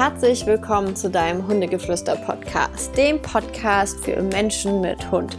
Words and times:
herzlich 0.00 0.46
willkommen 0.46 0.96
zu 0.96 1.10
deinem 1.10 1.46
Hundegeflüster-Podcast, 1.46 2.96
dem 2.96 3.20
Podcast 3.20 4.02
für 4.02 4.22
Menschen 4.22 4.80
mit 4.80 5.10
Hund. 5.10 5.36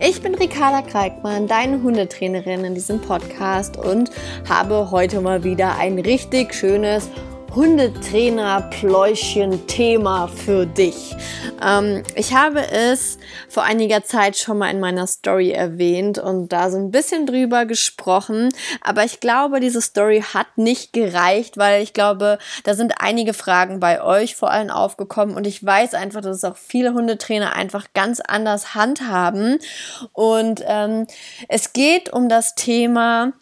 Ich 0.00 0.20
bin 0.20 0.34
Ricarda 0.34 0.82
Kreikmann, 0.82 1.48
deine 1.48 1.82
Hundetrainerin 1.82 2.62
in 2.62 2.74
diesem 2.74 3.00
Podcast 3.00 3.78
und 3.78 4.10
habe 4.46 4.90
heute 4.90 5.22
mal 5.22 5.44
wieder 5.44 5.78
ein 5.78 5.98
richtig 5.98 6.54
schönes 6.54 7.08
Hundetrainer-Pläuschen-Thema 7.54 10.28
für 10.28 10.66
dich. 10.66 11.14
Ähm, 11.62 12.02
ich 12.14 12.34
habe 12.34 12.66
es 12.70 13.18
vor 13.48 13.64
einiger 13.64 14.04
Zeit 14.04 14.38
schon 14.38 14.58
mal 14.58 14.70
in 14.70 14.80
meiner 14.80 15.06
Story 15.06 15.50
erwähnt 15.50 16.18
und 16.18 16.48
da 16.48 16.70
so 16.70 16.78
ein 16.78 16.90
bisschen 16.90 17.26
drüber 17.26 17.66
gesprochen. 17.66 18.48
Aber 18.80 19.04
ich 19.04 19.20
glaube, 19.20 19.60
diese 19.60 19.82
Story 19.82 20.24
hat 20.34 20.46
nicht 20.56 20.92
gereicht, 20.92 21.56
weil 21.58 21.82
ich 21.82 21.92
glaube, 21.92 22.38
da 22.64 22.74
sind 22.74 22.94
einige 23.00 23.34
Fragen 23.34 23.78
bei 23.80 24.02
euch 24.02 24.34
vor 24.34 24.50
allem 24.50 24.70
aufgekommen 24.70 25.36
und 25.36 25.46
ich 25.46 25.64
weiß 25.64 25.94
einfach, 25.94 26.22
dass 26.22 26.36
es 26.36 26.44
auch 26.44 26.56
viele 26.56 26.94
Hundetrainer 26.94 27.54
einfach 27.54 27.86
ganz 27.94 28.20
anders 28.20 28.74
handhaben. 28.74 29.58
Und 30.12 30.62
ähm, 30.66 31.06
es 31.48 31.72
geht 31.72 32.12
um 32.12 32.28
das 32.28 32.54
Thema, 32.54 33.32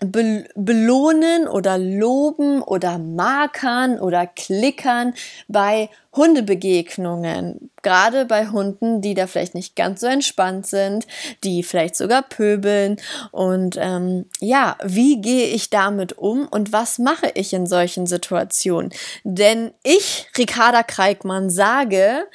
be 0.00 0.44
belohnen 0.54 1.46
oder 1.46 1.78
loben 1.78 2.62
oder 2.62 2.98
markern 2.98 3.98
oder 3.98 4.26
klickern 4.26 5.14
bei 5.48 5.90
Hundebegegnungen. 6.14 7.70
Gerade 7.82 8.24
bei 8.24 8.48
Hunden, 8.48 9.00
die 9.00 9.14
da 9.14 9.26
vielleicht 9.26 9.54
nicht 9.54 9.76
ganz 9.76 10.00
so 10.00 10.06
entspannt 10.06 10.66
sind, 10.66 11.06
die 11.44 11.62
vielleicht 11.62 11.96
sogar 11.96 12.22
pöbeln. 12.22 12.96
Und 13.30 13.76
ähm, 13.78 14.26
ja, 14.40 14.76
wie 14.82 15.20
gehe 15.20 15.46
ich 15.48 15.70
damit 15.70 16.16
um 16.16 16.48
und 16.48 16.72
was 16.72 16.98
mache 16.98 17.30
ich 17.34 17.52
in 17.52 17.66
solchen 17.66 18.06
Situationen? 18.06 18.92
Denn 19.24 19.72
ich, 19.82 20.26
Ricarda 20.36 20.82
Kreikmann, 20.82 21.50
sage, 21.50 22.26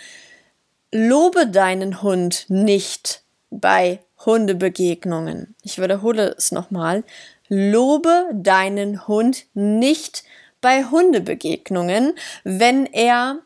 lobe 0.91 1.47
deinen 1.47 2.01
Hund 2.01 2.45
nicht 2.47 3.23
bei 3.49 3.99
Hundebegegnungen. 4.25 5.55
Ich 5.61 5.79
wiederhole 5.79 6.35
es 6.37 6.51
nochmal. 6.51 7.03
Lobe 7.47 8.29
deinen 8.33 9.07
Hund 9.07 9.45
nicht 9.53 10.23
bei 10.61 10.83
Hundebegegnungen, 10.85 12.13
wenn 12.43 12.85
er 12.87 13.39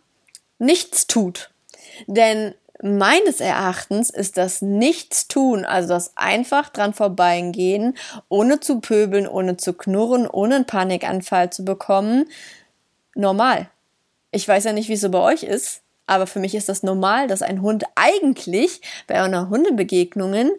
nichts 0.58 1.08
tut. 1.08 1.50
Denn 2.08 2.53
meines 2.81 3.41
Erachtens 3.41 4.09
ist 4.09 4.38
das 4.38 4.61
Nichtstun, 4.61 5.66
also 5.66 5.89
das 5.89 6.16
einfach 6.16 6.69
dran 6.69 6.94
vorbeigehen, 6.94 7.97
ohne 8.30 8.59
zu 8.59 8.80
pöbeln, 8.80 9.28
ohne 9.28 9.58
zu 9.58 9.73
knurren, 9.73 10.28
ohne 10.28 10.56
einen 10.56 10.66
Panikanfall 10.66 11.50
zu 11.50 11.66
bekommen, 11.66 12.30
normal. 13.16 13.69
Ich 14.31 14.47
weiß 14.47 14.63
ja 14.63 14.73
nicht, 14.73 14.88
wie 14.89 14.94
es 14.94 15.02
so 15.02 15.09
bei 15.09 15.19
euch 15.19 15.44
ist, 15.44 15.81
aber 16.08 16.25
für 16.25 16.39
mich 16.39 16.56
ist 16.56 16.69
das 16.69 16.84
normal, 16.84 17.28
dass 17.28 17.41
ein 17.41 17.61
Hund 17.61 17.84
eigentlich 17.95 18.81
bei 19.08 19.22
einer 19.22 19.50
Hundebegegnungen 19.50 20.52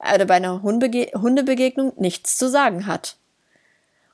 oder 0.00 0.26
bei 0.26 0.34
einer 0.34 0.62
Hundebege 0.62 1.18
Hundebegegnung 1.18 1.92
nichts 1.96 2.36
zu 2.36 2.48
sagen 2.48 2.86
hat. 2.86 3.16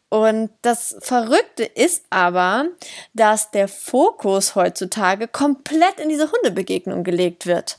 Und 0.08 0.50
das 0.62 0.96
Verrückte 1.00 1.64
ist 1.64 2.04
aber, 2.10 2.66
dass 3.14 3.50
der 3.50 3.66
Fokus 3.66 4.54
heutzutage 4.54 5.26
komplett 5.26 5.98
in 5.98 6.08
diese 6.08 6.30
Hundebegegnung 6.30 7.02
gelegt 7.02 7.46
wird. 7.46 7.78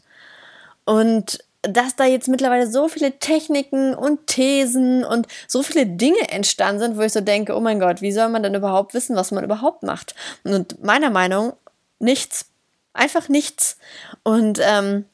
Und 0.84 1.40
dass 1.62 1.96
da 1.96 2.06
jetzt 2.06 2.28
mittlerweile 2.28 2.70
so 2.70 2.88
viele 2.88 3.18
Techniken 3.20 3.96
und 3.96 4.28
Thesen 4.28 5.04
und 5.04 5.28
so 5.48 5.64
viele 5.64 5.86
Dinge 5.86 6.30
entstanden 6.30 6.80
sind, 6.82 6.98
wo 6.98 7.02
ich 7.02 7.14
so 7.14 7.22
denke, 7.22 7.56
oh 7.56 7.60
mein 7.60 7.80
Gott, 7.80 8.02
wie 8.02 8.12
soll 8.12 8.30
man 8.30 8.44
denn 8.44 8.54
überhaupt 8.54 8.94
wissen, 8.94 9.16
was 9.16 9.32
man 9.32 9.44
überhaupt 9.44 9.84
macht? 9.84 10.14
Und 10.44 10.84
meiner 10.84 11.10
Meinung, 11.10 11.54
nichts. 12.00 12.48
Einfach 12.94 13.30
nichts. 13.30 13.78
Und 14.24 14.60
ähm, 14.62 15.06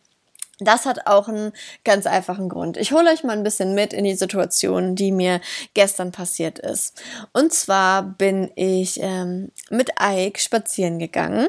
das 0.61 0.85
hat 0.85 1.07
auch 1.07 1.27
einen 1.27 1.51
ganz 1.83 2.05
einfachen 2.05 2.49
Grund. 2.49 2.77
Ich 2.77 2.91
hole 2.91 3.09
euch 3.09 3.23
mal 3.23 3.33
ein 3.33 3.43
bisschen 3.43 3.73
mit 3.73 3.93
in 3.93 4.03
die 4.03 4.15
Situation, 4.15 4.95
die 4.95 5.11
mir 5.11 5.41
gestern 5.73 6.11
passiert 6.11 6.59
ist. 6.59 7.01
Und 7.33 7.53
zwar 7.53 8.03
bin 8.03 8.51
ich 8.55 8.99
ähm, 9.01 9.51
mit 9.69 9.91
Ike 10.01 10.39
spazieren 10.39 10.99
gegangen 10.99 11.47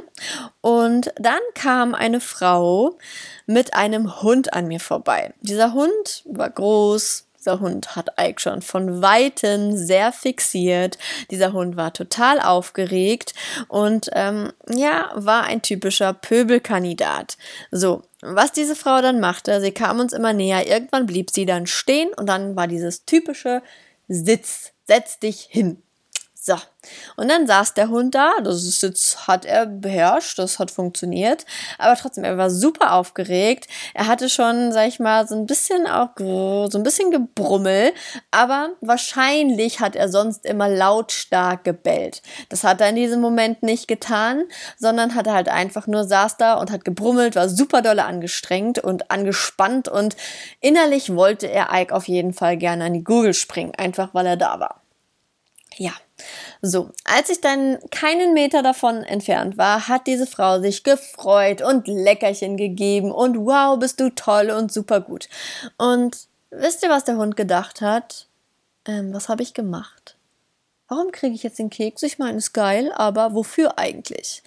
und 0.61 1.13
dann 1.17 1.41
kam 1.55 1.95
eine 1.95 2.21
Frau 2.21 2.99
mit 3.47 3.75
einem 3.75 4.23
Hund 4.23 4.53
an 4.53 4.67
mir 4.67 4.81
vorbei. 4.81 5.35
Dieser 5.41 5.73
Hund 5.75 6.25
war 6.25 6.51
groß, 6.51 7.27
dieser 7.43 7.59
Hund 7.59 7.97
hat 7.97 8.11
Ike 8.21 8.41
schon 8.41 8.63
von 8.63 9.03
Weitem 9.03 9.77
sehr 9.77 10.13
fixiert. 10.13 10.97
Dieser 11.31 11.53
Hund 11.53 11.77
war 11.77 11.93
total 11.93 12.41
aufgeregt 12.41 13.35
und 13.67 14.11
ähm, 14.13 14.53
ja, 14.69 15.11
war 15.15 15.43
ein 15.43 15.61
typischer 15.61 16.13
Pöbelkandidat. 16.13 17.37
So, 17.73 18.03
was 18.21 18.53
diese 18.53 18.77
Frau 18.77 19.03
dann 19.03 19.19
machte, 19.19 19.61
sie 19.61 19.73
kam 19.73 19.99
uns 19.99 20.13
immer 20.13 20.33
näher, 20.33 20.69
irgendwann 20.69 21.07
blieb 21.07 21.31
sie 21.31 21.45
dann 21.45 21.67
stehen 21.67 22.11
und 22.17 22.27
dann 22.27 22.55
war 22.55 22.69
dieses 22.69 23.05
typische 23.07 23.63
Sitz, 24.07 24.73
setz 24.87 25.19
dich 25.19 25.41
hin. 25.51 25.83
So. 26.45 26.57
Und 27.15 27.29
dann 27.29 27.47
saß 27.47 27.75
der 27.75 27.89
Hund 27.89 28.17
da, 28.17 28.33
das 28.43 28.65
ist 28.65 28.83
jetzt, 28.83 29.29
hat 29.29 29.45
er 29.45 29.65
beherrscht, 29.65 30.41
das 30.41 30.59
hat 30.59 30.73
funktioniert, 30.73 31.47
aber 31.79 31.95
trotzdem, 31.95 32.25
er 32.25 32.37
war 32.37 32.51
super 32.51 32.95
aufgeregt. 32.95 33.69
Er 33.95 34.09
hatte 34.09 34.29
schon, 34.29 34.73
sag 34.73 34.89
ich 34.89 34.99
mal, 34.99 35.29
so 35.29 35.37
ein 35.37 35.47
bisschen 35.47 35.87
auch, 35.87 36.09
so 36.19 36.69
ein 36.75 36.83
bisschen 36.83 37.13
gebrummel, 37.13 37.93
aber 38.33 38.71
wahrscheinlich 38.81 39.79
hat 39.79 39.95
er 39.95 40.09
sonst 40.09 40.45
immer 40.45 40.69
lautstark 40.69 41.63
gebellt. 41.63 42.23
Das 42.49 42.65
hat 42.65 42.81
er 42.81 42.89
in 42.89 42.97
diesem 42.97 43.21
Moment 43.21 43.63
nicht 43.63 43.87
getan, 43.87 44.43
sondern 44.77 45.15
hat 45.15 45.29
er 45.29 45.35
halt 45.35 45.49
einfach 45.49 45.87
nur 45.87 46.03
saß 46.03 46.39
da 46.39 46.55
und 46.55 46.73
hat 46.73 46.85
gebrummelt, 46.85 47.37
war 47.37 47.49
super 47.49 47.83
dolle 47.83 48.05
angestrengt 48.05 48.81
und 48.81 49.13
angespannt 49.13 49.87
und 49.87 50.17
innerlich 50.59 51.15
wollte 51.15 51.49
er 51.49 51.69
Ike 51.73 51.95
auf 51.95 52.09
jeden 52.09 52.33
Fall 52.33 52.57
gerne 52.57 52.87
an 52.87 52.95
die 52.95 53.05
Gurgel 53.05 53.33
springen, 53.33 53.77
einfach 53.77 54.13
weil 54.13 54.27
er 54.27 54.37
da 54.37 54.59
war. 54.59 54.83
Ja, 55.77 55.93
so, 56.61 56.91
als 57.05 57.29
ich 57.29 57.41
dann 57.41 57.79
keinen 57.91 58.35
Meter 58.35 58.63
davon 58.63 59.03
entfernt 59.05 59.59
war, 59.59 59.89
hat 59.89 60.07
diese 60.07 60.27
Frau 60.27 60.61
sich 60.61 60.85
gefreut 60.85 61.63
und 61.63 61.89
Leckerchen 61.89 62.57
gegeben 62.57 63.11
und 63.11 63.37
wow, 63.39 63.79
bist 63.79 64.01
du 64.01 64.11
toll 64.11 64.51
und 64.51 64.73
super 64.73 65.01
gut. 65.01 65.29
Und 65.79 66.17
wisst 66.51 66.83
ihr, 66.83 66.91
was 66.91 67.05
der 67.05 67.17
Hund 67.17 67.37
gedacht 67.37 67.81
hat? 67.81 68.27
Ähm, 68.87 69.13
was 69.13 69.29
habe 69.29 69.43
ich 69.43 69.55
gemacht? 69.55 70.17
Warum 70.89 71.11
kriege 71.11 71.35
ich 71.35 71.43
jetzt 71.43 71.59
den 71.59 71.71
Keks? 71.71 72.03
Ich 72.03 72.19
meine, 72.19 72.39
ist 72.39 72.53
geil, 72.53 72.93
aber 72.95 73.35
wofür 73.35 73.79
eigentlich? 73.79 74.43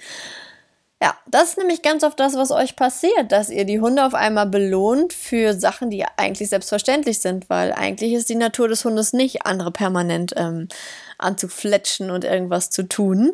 Ja, 1.02 1.18
das 1.28 1.50
ist 1.50 1.58
nämlich 1.58 1.82
ganz 1.82 2.04
oft 2.04 2.20
das, 2.20 2.36
was 2.36 2.52
euch 2.52 2.78
passiert, 2.78 3.32
dass 3.32 3.50
ihr 3.50 3.66
die 3.66 3.82
Hunde 3.82 4.06
auf 4.06 4.14
einmal 4.14 4.46
belohnt 4.46 5.12
für 5.12 5.54
Sachen, 5.54 5.90
die 5.90 6.06
eigentlich 6.16 6.50
selbstverständlich 6.50 7.20
sind, 7.20 7.50
weil 7.50 7.74
eigentlich 7.74 8.14
ist 8.14 8.30
die 8.30 8.36
Natur 8.36 8.70
des 8.70 8.86
Hundes 8.86 9.12
nicht, 9.12 9.46
andere 9.46 9.72
permanent 9.72 10.34
ähm, 10.38 10.70
anzufletschen 11.18 12.12
und 12.12 12.24
irgendwas 12.24 12.70
zu 12.70 12.84
tun. 12.84 13.34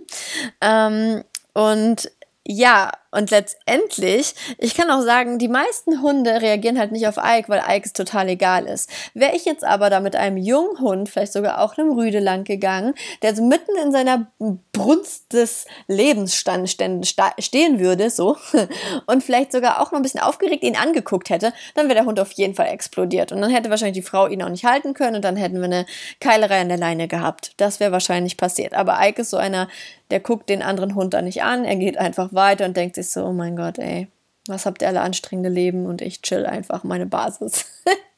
Ähm, 0.60 1.24
und 1.54 2.12
ja, 2.44 2.91
und 3.12 3.29
letztendlich, 3.29 4.34
ich 4.57 4.74
kann 4.74 4.90
auch 4.90 5.02
sagen, 5.02 5.38
die 5.38 5.50
meisten 5.50 6.02
Hunde 6.02 6.41
reagieren 6.41 6.79
halt 6.79 6.94
nicht 6.94 7.07
auf 7.07 7.18
Ike, 7.18 7.50
weil 7.50 7.62
Ike 7.68 7.85
es 7.85 7.94
total 7.94 8.29
egal 8.29 8.66
ist. 8.66 8.90
Wäre 9.13 9.35
ich 9.35 9.44
jetzt 9.46 9.66
aber 9.66 9.90
da 9.90 10.00
mit 10.00 10.16
einem 10.16 10.38
jungen 10.38 10.79
Hund, 10.79 11.09
vielleicht 11.09 11.34
sogar 11.34 11.62
auch 11.62 11.78
einem 11.78 11.91
Rüde 11.91 12.19
lang 12.19 12.46
gegangen, 12.46 12.96
der 13.22 13.35
so 13.35 13.44
mitten 13.44 13.75
in 13.84 13.91
seiner 13.91 14.31
Brunst 14.72 15.34
des 15.34 15.66
Lebens 15.88 16.35
stehen 16.35 17.79
würde, 17.79 18.09
so, 18.09 18.38
und 19.08 19.23
vielleicht 19.23 19.52
sogar 19.52 19.81
auch 19.81 19.91
noch 19.91 20.00
ein 20.00 20.03
bisschen 20.03 20.22
aufgeregt 20.22 20.63
ihn 20.63 20.78
angeguckt 20.78 21.29
hätte, 21.29 21.53
dann 21.76 21.87
wäre 21.87 21.96
der 21.96 22.05
Hund 22.05 22.20
auf 22.20 22.32
jeden 22.32 22.55
Fall 22.55 22.67
explodiert. 22.67 23.34
Und 23.34 23.41
dann 23.41 23.52
hätte 23.52 23.70
wahrscheinlich 23.70 24.03
die 24.03 24.09
Frau 24.09 24.28
ihn 24.28 24.41
auch 24.41 24.49
nicht 24.49 24.66
halten 24.66 24.94
können 24.94 25.17
und 25.17 25.26
dann 25.26 25.35
hätten 25.35 25.58
wir 25.58 25.66
eine 25.66 25.85
Keilerei 26.22 26.61
an 26.61 26.70
der 26.70 26.78
Leine 26.78 27.09
gehabt. 27.09 27.52
Das 27.58 27.82
wäre 27.82 27.91
wahrscheinlich 27.91 28.37
passiert. 28.37 28.73
Aber 28.73 28.97
Ike 29.02 29.22
ist 29.22 29.32
so 29.32 29.37
einer, 29.37 29.67
der 30.11 30.20
guckt 30.20 30.49
den 30.49 30.61
anderen 30.61 30.96
Hund 30.96 31.14
da 31.14 31.22
nicht 31.22 31.44
an, 31.44 31.64
er 31.64 31.78
geht 31.78 31.97
einfach 31.97 32.34
weiter 32.34 32.41
und 32.66 32.76
denkt 32.76 32.96
sich 32.96 33.09
so, 33.09 33.26
oh 33.26 33.34
mein 33.34 33.55
Gott, 33.55 33.78
ey, 33.78 34.08
was 34.47 34.66
habt 34.66 34.82
ihr 34.82 34.88
alle 34.88 35.02
anstrengende 35.02 35.49
Leben 35.49 35.85
und 35.85 36.02
ich 36.02 36.22
chill 36.22 36.46
einfach 36.46 36.84
meine 36.84 37.05
Basis. 37.05 37.66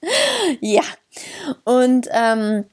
ja. 0.62 0.84
Und 1.64 2.08
ähm, 2.12 2.66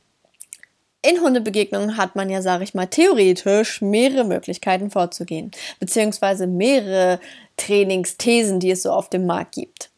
in 1.03 1.21
Hundebegegnungen 1.21 1.97
hat 1.97 2.15
man 2.15 2.31
ja, 2.31 2.43
sage 2.43 2.65
ich 2.65 2.75
mal, 2.75 2.87
theoretisch 2.87 3.81
mehrere 3.81 4.25
Möglichkeiten 4.25 4.91
vorzugehen, 4.91 5.51
beziehungsweise 5.79 6.47
mehrere 6.47 7.21
Trainingsthesen, 7.57 8.61
die 8.61 8.71
es 8.71 8.83
so 8.83 8.93
auf 8.93 9.09
dem 9.09 9.27
Markt 9.27 9.55
gibt. 9.55 9.91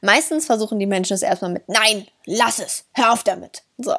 Meistens 0.00 0.46
versuchen 0.46 0.78
die 0.78 0.86
Menschen 0.86 1.14
es 1.14 1.22
erstmal 1.22 1.50
mit 1.52 1.68
Nein, 1.68 2.06
lass 2.24 2.60
es, 2.60 2.84
hör 2.94 3.12
auf 3.12 3.24
damit. 3.24 3.62
So. 3.78 3.94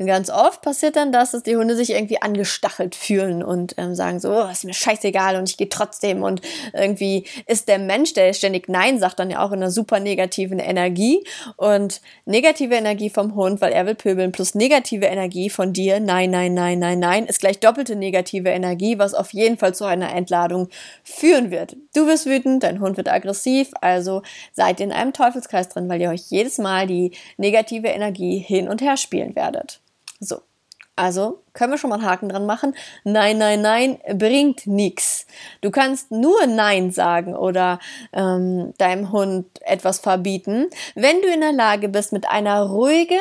Und 0.00 0.06
ganz 0.06 0.30
oft 0.30 0.62
passiert 0.62 0.96
dann 0.96 1.12
das, 1.12 1.32
dass 1.32 1.42
die 1.42 1.58
Hunde 1.58 1.76
sich 1.76 1.90
irgendwie 1.90 2.22
angestachelt 2.22 2.94
fühlen 2.94 3.42
und 3.42 3.74
ähm, 3.76 3.94
sagen 3.94 4.18
so, 4.18 4.32
oh, 4.32 4.48
ist 4.50 4.64
mir 4.64 4.72
scheißegal 4.72 5.36
und 5.36 5.46
ich 5.50 5.58
gehe 5.58 5.68
trotzdem. 5.68 6.22
Und 6.22 6.40
irgendwie 6.72 7.26
ist 7.46 7.68
der 7.68 7.78
Mensch, 7.78 8.14
der 8.14 8.32
ständig 8.32 8.66
Nein 8.66 8.98
sagt, 8.98 9.18
dann 9.18 9.28
ja 9.28 9.44
auch 9.44 9.52
in 9.52 9.58
einer 9.58 9.70
super 9.70 10.00
negativen 10.00 10.58
Energie. 10.58 11.22
Und 11.58 12.00
negative 12.24 12.76
Energie 12.76 13.10
vom 13.10 13.34
Hund, 13.34 13.60
weil 13.60 13.72
er 13.72 13.84
will 13.84 13.94
pöbeln, 13.94 14.32
plus 14.32 14.54
negative 14.54 15.04
Energie 15.04 15.50
von 15.50 15.74
dir, 15.74 16.00
nein, 16.00 16.30
nein, 16.30 16.54
nein, 16.54 16.78
nein, 16.78 16.98
nein, 16.98 17.26
ist 17.26 17.40
gleich 17.40 17.60
doppelte 17.60 17.94
negative 17.94 18.48
Energie, 18.48 18.98
was 18.98 19.12
auf 19.12 19.34
jeden 19.34 19.58
Fall 19.58 19.74
zu 19.74 19.84
einer 19.84 20.14
Entladung 20.14 20.70
führen 21.04 21.50
wird. 21.50 21.76
Du 21.94 22.06
wirst 22.06 22.24
wütend, 22.24 22.62
dein 22.62 22.80
Hund 22.80 22.96
wird 22.96 23.10
aggressiv, 23.10 23.72
also 23.82 24.22
seid 24.54 24.80
in 24.80 24.92
einem 24.92 25.12
Teufelskreis 25.12 25.68
drin, 25.68 25.90
weil 25.90 26.00
ihr 26.00 26.08
euch 26.08 26.30
jedes 26.30 26.56
Mal 26.56 26.86
die 26.86 27.12
negative 27.36 27.88
Energie 27.88 28.38
hin 28.38 28.66
und 28.66 28.80
her 28.80 28.96
spielen 28.96 29.36
werdet. 29.36 29.82
So. 30.20 30.44
Also 30.96 31.42
können 31.52 31.72
wir 31.72 31.78
schon 31.78 31.90
mal 31.90 31.96
einen 31.96 32.06
Haken 32.06 32.28
dran 32.28 32.46
machen. 32.46 32.74
Nein, 33.04 33.38
nein, 33.38 33.60
nein, 33.60 33.98
bringt 34.14 34.66
nichts. 34.66 35.26
Du 35.60 35.70
kannst 35.70 36.10
nur 36.10 36.46
Nein 36.46 36.90
sagen 36.90 37.34
oder 37.34 37.78
ähm, 38.12 38.72
deinem 38.78 39.12
Hund 39.12 39.46
etwas 39.62 39.98
verbieten, 39.98 40.68
wenn 40.94 41.20
du 41.22 41.28
in 41.28 41.40
der 41.40 41.52
Lage 41.52 41.88
bist, 41.88 42.12
mit 42.12 42.28
einer 42.28 42.62
ruhigen, 42.62 43.20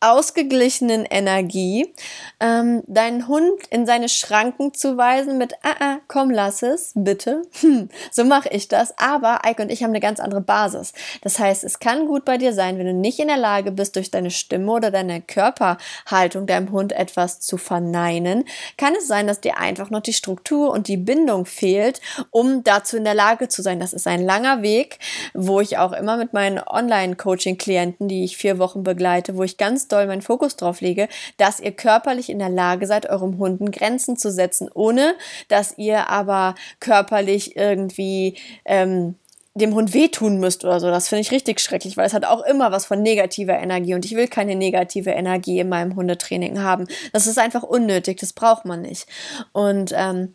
ausgeglichenen 0.00 1.04
Energie 1.04 1.92
ähm, 2.40 2.82
deinen 2.86 3.26
Hund 3.26 3.66
in 3.70 3.84
seine 3.84 4.08
Schranken 4.08 4.72
zu 4.72 4.96
weisen 4.96 5.38
mit, 5.38 5.54
ah, 5.62 5.74
ah, 5.80 5.96
komm, 6.06 6.30
lass 6.30 6.62
es, 6.62 6.92
bitte. 6.94 7.42
Hm, 7.60 7.88
so 8.12 8.24
mache 8.24 8.48
ich 8.50 8.68
das. 8.68 8.96
Aber 8.98 9.44
Eike 9.44 9.62
und 9.62 9.72
ich 9.72 9.82
haben 9.82 9.90
eine 9.90 10.00
ganz 10.00 10.20
andere 10.20 10.40
Basis. 10.40 10.92
Das 11.22 11.38
heißt, 11.38 11.64
es 11.64 11.80
kann 11.80 12.06
gut 12.06 12.24
bei 12.24 12.38
dir 12.38 12.52
sein, 12.52 12.78
wenn 12.78 12.86
du 12.86 12.94
nicht 12.94 13.18
in 13.18 13.28
der 13.28 13.36
Lage 13.36 13.72
bist, 13.72 13.96
durch 13.96 14.10
deine 14.10 14.30
Stimme 14.30 14.70
oder 14.70 14.90
deine 14.90 15.20
Körperhaltung 15.20 16.46
deinem 16.46 16.70
Hund 16.70 16.92
etwas 16.92 17.40
zu 17.40 17.56
verneinen, 17.68 18.44
kann 18.78 18.94
es 18.96 19.06
sein, 19.06 19.26
dass 19.26 19.40
dir 19.40 19.58
einfach 19.58 19.90
noch 19.90 20.00
die 20.00 20.14
Struktur 20.14 20.72
und 20.72 20.88
die 20.88 20.96
Bindung 20.96 21.44
fehlt, 21.44 22.00
um 22.30 22.64
dazu 22.64 22.96
in 22.96 23.04
der 23.04 23.14
Lage 23.14 23.48
zu 23.48 23.60
sein. 23.62 23.78
Das 23.78 23.92
ist 23.92 24.06
ein 24.06 24.24
langer 24.24 24.62
Weg, 24.62 24.98
wo 25.34 25.60
ich 25.60 25.76
auch 25.76 25.92
immer 25.92 26.16
mit 26.16 26.32
meinen 26.32 26.58
Online-Coaching-Klienten, 26.58 28.08
die 28.08 28.24
ich 28.24 28.38
vier 28.38 28.58
Wochen 28.58 28.82
begleite, 28.82 29.36
wo 29.36 29.42
ich 29.42 29.58
ganz 29.58 29.86
doll 29.86 30.06
meinen 30.06 30.22
Fokus 30.22 30.56
drauf 30.56 30.80
lege, 30.80 31.08
dass 31.36 31.60
ihr 31.60 31.72
körperlich 31.72 32.30
in 32.30 32.38
der 32.38 32.48
Lage 32.48 32.86
seid, 32.86 33.08
eurem 33.08 33.38
Hunden 33.38 33.70
Grenzen 33.70 34.16
zu 34.16 34.32
setzen, 34.32 34.70
ohne 34.72 35.14
dass 35.48 35.76
ihr 35.76 36.08
aber 36.08 36.54
körperlich 36.80 37.56
irgendwie 37.56 38.36
ähm, 38.64 39.16
dem 39.54 39.74
Hund 39.74 39.92
wehtun 39.94 40.38
müsst 40.38 40.64
oder 40.64 40.80
so. 40.80 40.88
Das 40.88 41.08
finde 41.08 41.22
ich 41.22 41.30
richtig 41.30 41.60
schrecklich, 41.60 41.96
weil 41.96 42.06
es 42.06 42.14
hat 42.14 42.24
auch 42.24 42.44
immer 42.44 42.70
was 42.70 42.86
von 42.86 43.02
negativer 43.02 43.58
Energie 43.58 43.94
und 43.94 44.04
ich 44.04 44.14
will 44.14 44.28
keine 44.28 44.54
negative 44.54 45.10
Energie 45.10 45.58
in 45.58 45.68
meinem 45.68 45.96
Hundetraining 45.96 46.60
haben. 46.60 46.86
Das 47.12 47.26
ist 47.26 47.38
einfach 47.38 47.62
unnötig, 47.62 48.18
das 48.18 48.32
braucht 48.32 48.64
man 48.64 48.82
nicht. 48.82 49.06
Und 49.52 49.92
ähm, 49.96 50.34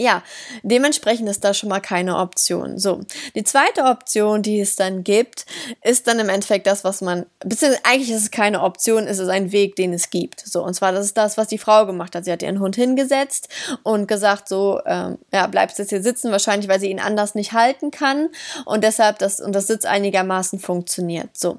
ja, 0.00 0.22
dementsprechend 0.62 1.28
ist 1.28 1.42
das 1.42 1.58
schon 1.58 1.68
mal 1.68 1.80
keine 1.80 2.18
Option. 2.18 2.78
So, 2.78 3.00
die 3.34 3.42
zweite 3.42 3.82
Option, 3.82 4.42
die 4.42 4.60
es 4.60 4.76
dann 4.76 5.02
gibt, 5.02 5.44
ist 5.82 6.06
dann 6.06 6.20
im 6.20 6.28
Endeffekt 6.28 6.68
das, 6.68 6.84
was 6.84 7.00
man, 7.00 7.26
beziehungsweise 7.40 7.84
eigentlich 7.84 8.10
ist 8.10 8.22
es 8.22 8.30
keine 8.30 8.62
Option, 8.62 9.08
es 9.08 9.18
ist 9.18 9.28
ein 9.28 9.50
Weg, 9.50 9.74
den 9.74 9.92
es 9.92 10.10
gibt. 10.10 10.40
So, 10.46 10.62
und 10.62 10.74
zwar 10.74 10.92
das 10.92 11.04
ist 11.04 11.16
das, 11.16 11.36
was 11.36 11.48
die 11.48 11.58
Frau 11.58 11.84
gemacht 11.84 12.14
hat. 12.14 12.24
Sie 12.24 12.30
hat 12.30 12.42
ihren 12.42 12.60
Hund 12.60 12.76
hingesetzt 12.76 13.48
und 13.82 14.06
gesagt 14.06 14.48
so, 14.48 14.80
ähm, 14.86 15.18
ja, 15.32 15.48
bleibst 15.48 15.80
jetzt 15.80 15.90
hier 15.90 16.02
sitzen, 16.02 16.30
wahrscheinlich, 16.30 16.68
weil 16.68 16.78
sie 16.78 16.90
ihn 16.90 17.00
anders 17.00 17.34
nicht 17.34 17.52
halten 17.52 17.90
kann 17.90 18.28
und 18.66 18.84
deshalb 18.84 19.18
das, 19.18 19.40
und 19.40 19.52
das 19.52 19.66
Sitz 19.66 19.84
einigermaßen 19.84 20.60
funktioniert. 20.60 21.36
So, 21.36 21.56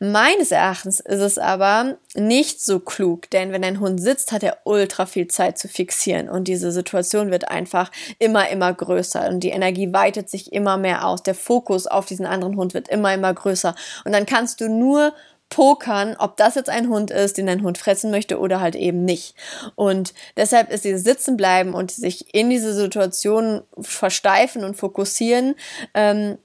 meines 0.00 0.50
Erachtens 0.50 0.98
ist 0.98 1.20
es 1.20 1.38
aber 1.38 1.98
nicht 2.14 2.60
so 2.60 2.80
klug, 2.80 3.30
denn 3.30 3.52
wenn 3.52 3.62
ein 3.62 3.78
Hund 3.78 4.02
sitzt, 4.02 4.32
hat 4.32 4.42
er 4.42 4.58
ultra 4.64 5.06
viel 5.06 5.28
Zeit 5.28 5.56
zu 5.56 5.68
fixieren 5.68 6.28
und 6.28 6.48
diese 6.48 6.72
Situation 6.72 7.30
wird 7.30 7.48
einfach 7.48 7.75
einfach 7.76 7.92
immer, 8.18 8.48
immer 8.48 8.72
größer 8.72 9.28
und 9.28 9.40
die 9.40 9.50
Energie 9.50 9.92
weitet 9.92 10.30
sich 10.30 10.52
immer 10.52 10.76
mehr 10.76 11.06
aus. 11.06 11.22
Der 11.22 11.34
Fokus 11.34 11.86
auf 11.86 12.06
diesen 12.06 12.26
anderen 12.26 12.56
Hund 12.56 12.74
wird 12.74 12.88
immer, 12.88 13.12
immer 13.14 13.32
größer. 13.32 13.74
Und 14.04 14.12
dann 14.12 14.26
kannst 14.26 14.60
du 14.60 14.68
nur 14.68 15.12
pokern, 15.48 16.16
ob 16.18 16.36
das 16.36 16.56
jetzt 16.56 16.70
ein 16.70 16.88
Hund 16.88 17.10
ist, 17.10 17.38
den 17.38 17.46
dein 17.46 17.62
Hund 17.62 17.78
fressen 17.78 18.10
möchte 18.10 18.40
oder 18.40 18.60
halt 18.60 18.74
eben 18.74 19.04
nicht. 19.04 19.36
Und 19.76 20.12
deshalb 20.36 20.72
ist 20.72 20.84
dieses 20.84 21.04
Sitzen 21.04 21.36
bleiben 21.36 21.72
und 21.72 21.92
sich 21.92 22.34
in 22.34 22.50
diese 22.50 22.74
Situation 22.74 23.62
versteifen 23.80 24.64
und 24.64 24.74
fokussieren 24.74 25.54
ähm, 25.94 26.38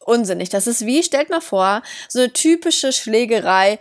unsinnig. 0.00 0.48
Das 0.48 0.66
ist 0.66 0.84
wie, 0.86 1.04
stellt 1.04 1.30
mal 1.30 1.40
vor, 1.40 1.82
so 2.08 2.18
eine 2.18 2.32
typische 2.32 2.92
Schlägerei 2.92 3.78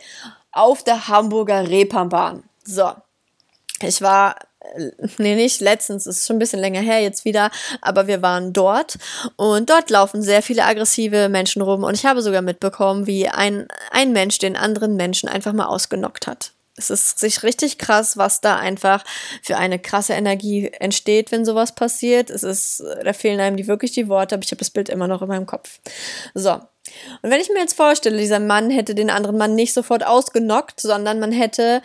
auf 0.51 0.83
der 0.83 1.07
Hamburger 1.07 1.67
Reeperbahn. 1.67 2.43
So. 2.63 2.91
Ich 3.81 4.03
war 4.03 4.35
nee, 5.17 5.35
nicht 5.35 5.61
letztens, 5.61 6.07
ist 6.07 6.25
schon 6.25 6.37
ein 6.37 6.39
bisschen 6.39 6.59
länger 6.59 6.81
her 6.81 7.01
jetzt 7.01 7.25
wieder, 7.25 7.51
aber 7.81 8.07
wir 8.07 8.21
waren 8.21 8.53
dort 8.53 8.97
und 9.35 9.69
dort 9.69 9.89
laufen 9.89 10.21
sehr 10.21 10.41
viele 10.41 10.65
aggressive 10.65 11.29
Menschen 11.29 11.61
rum 11.61 11.83
und 11.83 11.95
ich 11.95 12.05
habe 12.05 12.21
sogar 12.21 12.41
mitbekommen, 12.41 13.07
wie 13.07 13.27
ein, 13.27 13.67
ein 13.91 14.13
Mensch 14.13 14.37
den 14.37 14.55
anderen 14.55 14.95
Menschen 14.95 15.29
einfach 15.29 15.53
mal 15.53 15.67
ausgenockt 15.67 16.27
hat. 16.27 16.51
Es 16.77 16.89
ist 16.89 17.19
sich 17.19 17.43
richtig 17.43 17.77
krass, 17.77 18.17
was 18.17 18.41
da 18.41 18.57
einfach 18.57 19.03
für 19.43 19.57
eine 19.57 19.77
krasse 19.77 20.13
Energie 20.13 20.71
entsteht, 20.79 21.31
wenn 21.31 21.45
sowas 21.45 21.75
passiert. 21.75 22.29
Es 22.29 22.43
ist, 22.43 22.81
da 23.03 23.13
fehlen 23.13 23.39
einem 23.39 23.57
die 23.57 23.67
wirklich 23.67 23.91
die 23.91 24.07
Worte, 24.07 24.35
aber 24.35 24.43
ich 24.43 24.51
habe 24.51 24.59
das 24.59 24.69
Bild 24.69 24.89
immer 24.89 25.07
noch 25.07 25.21
in 25.21 25.27
meinem 25.27 25.45
Kopf. 25.45 25.79
So, 26.33 26.59
und 27.21 27.31
wenn 27.31 27.41
ich 27.41 27.49
mir 27.49 27.59
jetzt 27.59 27.75
vorstelle, 27.75 28.17
dieser 28.17 28.39
Mann 28.39 28.69
hätte 28.69 28.95
den 28.95 29.09
anderen 29.09 29.37
Mann 29.37 29.55
nicht 29.55 29.73
sofort 29.73 30.05
ausgenockt, 30.05 30.79
sondern 30.79 31.19
man 31.19 31.31
hätte 31.31 31.81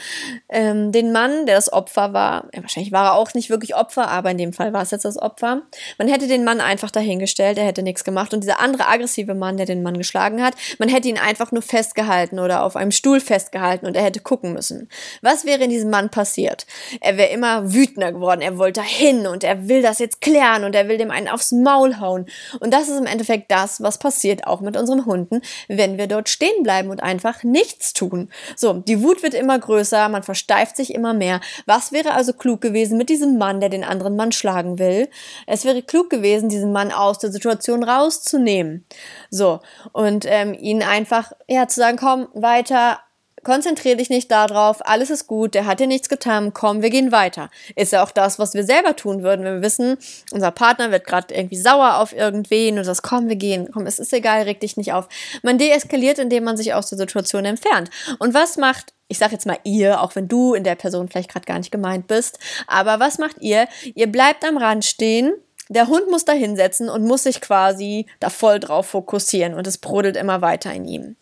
ähm, 0.49 0.93
den 0.93 1.13
Mann, 1.13 1.47
der 1.47 1.57
das 1.57 1.73
Opfer 1.73 2.13
war, 2.13 2.49
ja, 2.55 2.63
wahrscheinlich 2.63 2.93
war 2.93 3.07
er 3.07 3.15
auch 3.15 3.35
nicht 3.35 3.51
wirklich 3.51 3.75
Opfer, 3.75 4.09
aber 4.09 4.31
in 4.31 4.39
dem 4.39 4.53
Fall 4.53 4.73
war 4.73 4.83
es 4.83 4.91
jetzt 4.91 5.05
das 5.05 5.21
Opfer, 5.21 5.63
man 5.99 6.09
hätte 6.09 6.27
den 6.27 6.45
Mann 6.45 6.61
einfach 6.61 6.91
dahingestellt, 6.91 7.59
er 7.59 7.65
hätte 7.65 7.83
nichts 7.83 8.05
gemacht 8.05 8.35
und 8.35 8.43
dieser 8.43 8.61
andere 8.61 8.89
aggressive 8.89 9.35
Mann, 9.35 9.57
der 9.57 9.67
den 9.67 9.83
Mann 9.83 9.99
geschlagen 9.99 10.43
hat, 10.43 10.55
man 10.79 10.89
hätte 10.89 11.09
ihn 11.09 11.19
einfach 11.19 11.53
nur 11.53 11.63
festgehalten 11.63 12.39
oder 12.39 12.63
auf 12.63 12.77
einem 12.77 12.91
Stuhl 12.91 13.21
festgehalten 13.21 13.87
und 13.87 13.97
er 13.97 14.03
hätte 14.03 14.21
gucken 14.21 14.53
müssen. 14.53 14.89
Was 15.23 15.45
wäre 15.45 15.65
in 15.65 15.71
diesem 15.71 15.91
Mann 15.91 16.11
passiert? 16.11 16.67
Er 17.01 17.17
wäre 17.17 17.31
immer 17.31 17.73
wütender 17.73 18.13
geworden, 18.13 18.41
er 18.41 18.59
wollte 18.59 18.83
hin 18.83 19.27
und 19.27 19.45
er 19.45 19.69
will 19.69 19.83
das 19.83 19.99
jetzt 19.99 20.21
klären 20.21 20.65
und 20.65 20.75
er 20.75 20.89
will 20.89 20.99
dem 20.99 21.11
einen 21.11 21.29
aufs 21.29 21.53
Maul 21.53 21.99
hauen. 22.01 22.27
Und 22.61 22.73
das 22.73 22.89
ist 22.89 22.99
im 22.99 23.07
Endeffekt 23.07 23.51
das, 23.51 23.83
was 23.83 23.99
passiert 23.99 24.47
auch 24.47 24.61
mit 24.61 24.77
unserem 24.77 24.96
unseren 24.97 25.07
Hunden, 25.07 25.41
wenn 25.69 25.99
wir 25.99 26.07
dort 26.07 26.29
stehen 26.29 26.63
bleiben 26.63 26.91
und 26.91 27.03
einfach 27.03 27.43
nichts 27.43 27.93
tun. 27.93 28.31
So, 28.57 28.75
die 28.75 29.03
Wut 29.03 29.23
wird 29.23 29.35
immer 29.35 29.59
größer, 29.59 30.09
man 30.09 30.23
versteift 30.23 30.77
sich 30.77 30.95
immer 30.95 31.15
mehr. 31.15 31.41
Was 31.67 31.93
wäre 31.93 32.13
also 32.13 32.33
klug 32.33 32.61
gewesen 32.61 32.99
mit 32.99 33.09
diesem 33.09 33.39
Mann, 33.39 33.61
der 33.61 33.69
den 33.69 33.85
anderen 33.85 34.17
Mann 34.17 34.33
schlagen 34.33 34.79
will? 34.79 35.09
Es 35.47 35.65
wäre 35.65 35.83
klug 35.83 36.11
gewesen, 36.11 36.49
diesen 36.49 36.73
Mann 36.73 36.93
aus 36.93 37.19
der 37.19 37.33
Situation 37.33 37.83
rauszunehmen. 37.83 38.85
So, 39.31 39.61
und 39.93 40.25
ähm, 40.27 40.55
ihn 40.55 40.83
einfach, 40.83 41.33
ja, 41.49 41.69
zu 41.69 41.81
sagen, 41.81 41.99
komm, 41.99 42.29
weiter, 42.35 43.01
konzentriere 43.47 43.97
dich 43.97 44.11
nicht 44.11 44.33
darauf, 44.33 44.85
alles 44.85 45.09
ist 45.09 45.29
gut, 45.29 45.55
der 45.55 45.67
hat 45.67 45.79
dir 45.79 45.87
nichts 45.87 46.09
getan, 46.09 46.53
komm, 46.53 46.83
wir 46.83 46.91
gehen 46.91 47.13
weiter. 47.13 47.49
Ist 47.77 47.93
ja 47.93 48.03
auch 48.03 48.11
das, 48.11 48.41
was 48.41 48.55
wir 48.55 48.65
selber 48.65 48.97
tun 48.97 49.23
würden, 49.23 49.45
wenn 49.45 49.55
wir 49.55 49.63
wissen, 49.63 49.99
unser 50.33 50.51
Partner 50.51 50.91
wird 50.91 51.07
gerade 51.07 51.33
irgendwie 51.33 51.57
sauer 51.57 51.99
auf 51.99 52.13
irgendwen 52.13 52.77
und 52.77 52.83
sagt, 52.83 53.05
komm, 53.05 53.29
wir 53.29 53.37
gehen, 53.37 53.69
komm, 53.73 53.87
es 53.87 54.01
ist 54.01 54.13
egal, 54.13 54.43
reg 54.43 54.59
dich 54.59 54.77
nicht 54.77 54.93
auf. 54.93 55.09
Man 55.45 55.59
deeskaliert, 55.59 56.19
indem 56.19 56.43
man 56.43 56.57
sich 56.57 56.75
aus 56.75 56.89
der 56.89 56.99
Situation 56.99 57.45
entfernt. 57.45 57.89
Und 58.19 58.35
was 58.35 58.57
macht 58.57 58.93
ich 59.09 59.19
sag 59.19 59.31
jetzt 59.31 59.47
mal 59.47 59.59
ihr, 59.63 60.03
auch 60.03 60.17
wenn 60.17 60.27
du 60.27 60.55
in 60.55 60.65
der 60.65 60.75
Person 60.75 61.09
vielleicht 61.09 61.31
gerade 61.31 61.47
gar 61.47 61.59
nicht 61.59 61.71
gemeint 61.71 62.09
bist, 62.09 62.41
aber 62.67 62.99
was 62.99 63.19
macht 63.19 63.37
ihr? 63.39 63.69
Ihr 63.95 64.11
bleibt 64.11 64.45
am 64.45 64.57
Rand 64.57 64.85
stehen, 64.85 65.33
der 65.69 65.87
Hund 65.87 66.11
muss 66.11 66.25
da 66.25 66.33
hinsetzen 66.33 66.89
und 66.89 67.05
muss 67.05 67.23
sich 67.23 67.41
quasi 67.41 68.07
da 68.19 68.31
voll 68.31 68.59
drauf 68.59 68.89
fokussieren 68.89 69.55
und 69.55 69.69
es 69.69 69.79
brodelt 69.79 70.17
immer 70.17 70.43
weiter 70.43 70.73
in 70.73 70.87
ihm 70.87 71.17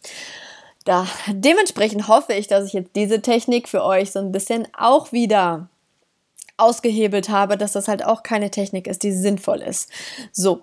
da 0.85 1.07
dementsprechend 1.29 2.09
hoffe 2.09 2.35
ich, 2.35 2.47
dass 2.47 2.67
ich 2.67 2.73
jetzt 2.73 2.95
diese 2.95 3.23
Technik 3.23 3.69
für 3.69 3.83
euch 3.83 4.13
so 4.13 4.19
ein 4.21 4.33
bisschen 4.33 4.69
auch 4.77 5.13
wieder 5.13 5.69
ausgehebelt 6.57 7.31
habe, 7.31 7.57
dass 7.57 7.73
das 7.73 7.89
halt 7.89 8.05
auch 8.05 8.23
keine 8.23 8.51
Technik 8.51 8.87
ist, 8.87 9.03
die 9.03 9.13
sinnvoll 9.13 9.61
ist. 9.61 9.91
So. 10.31 10.63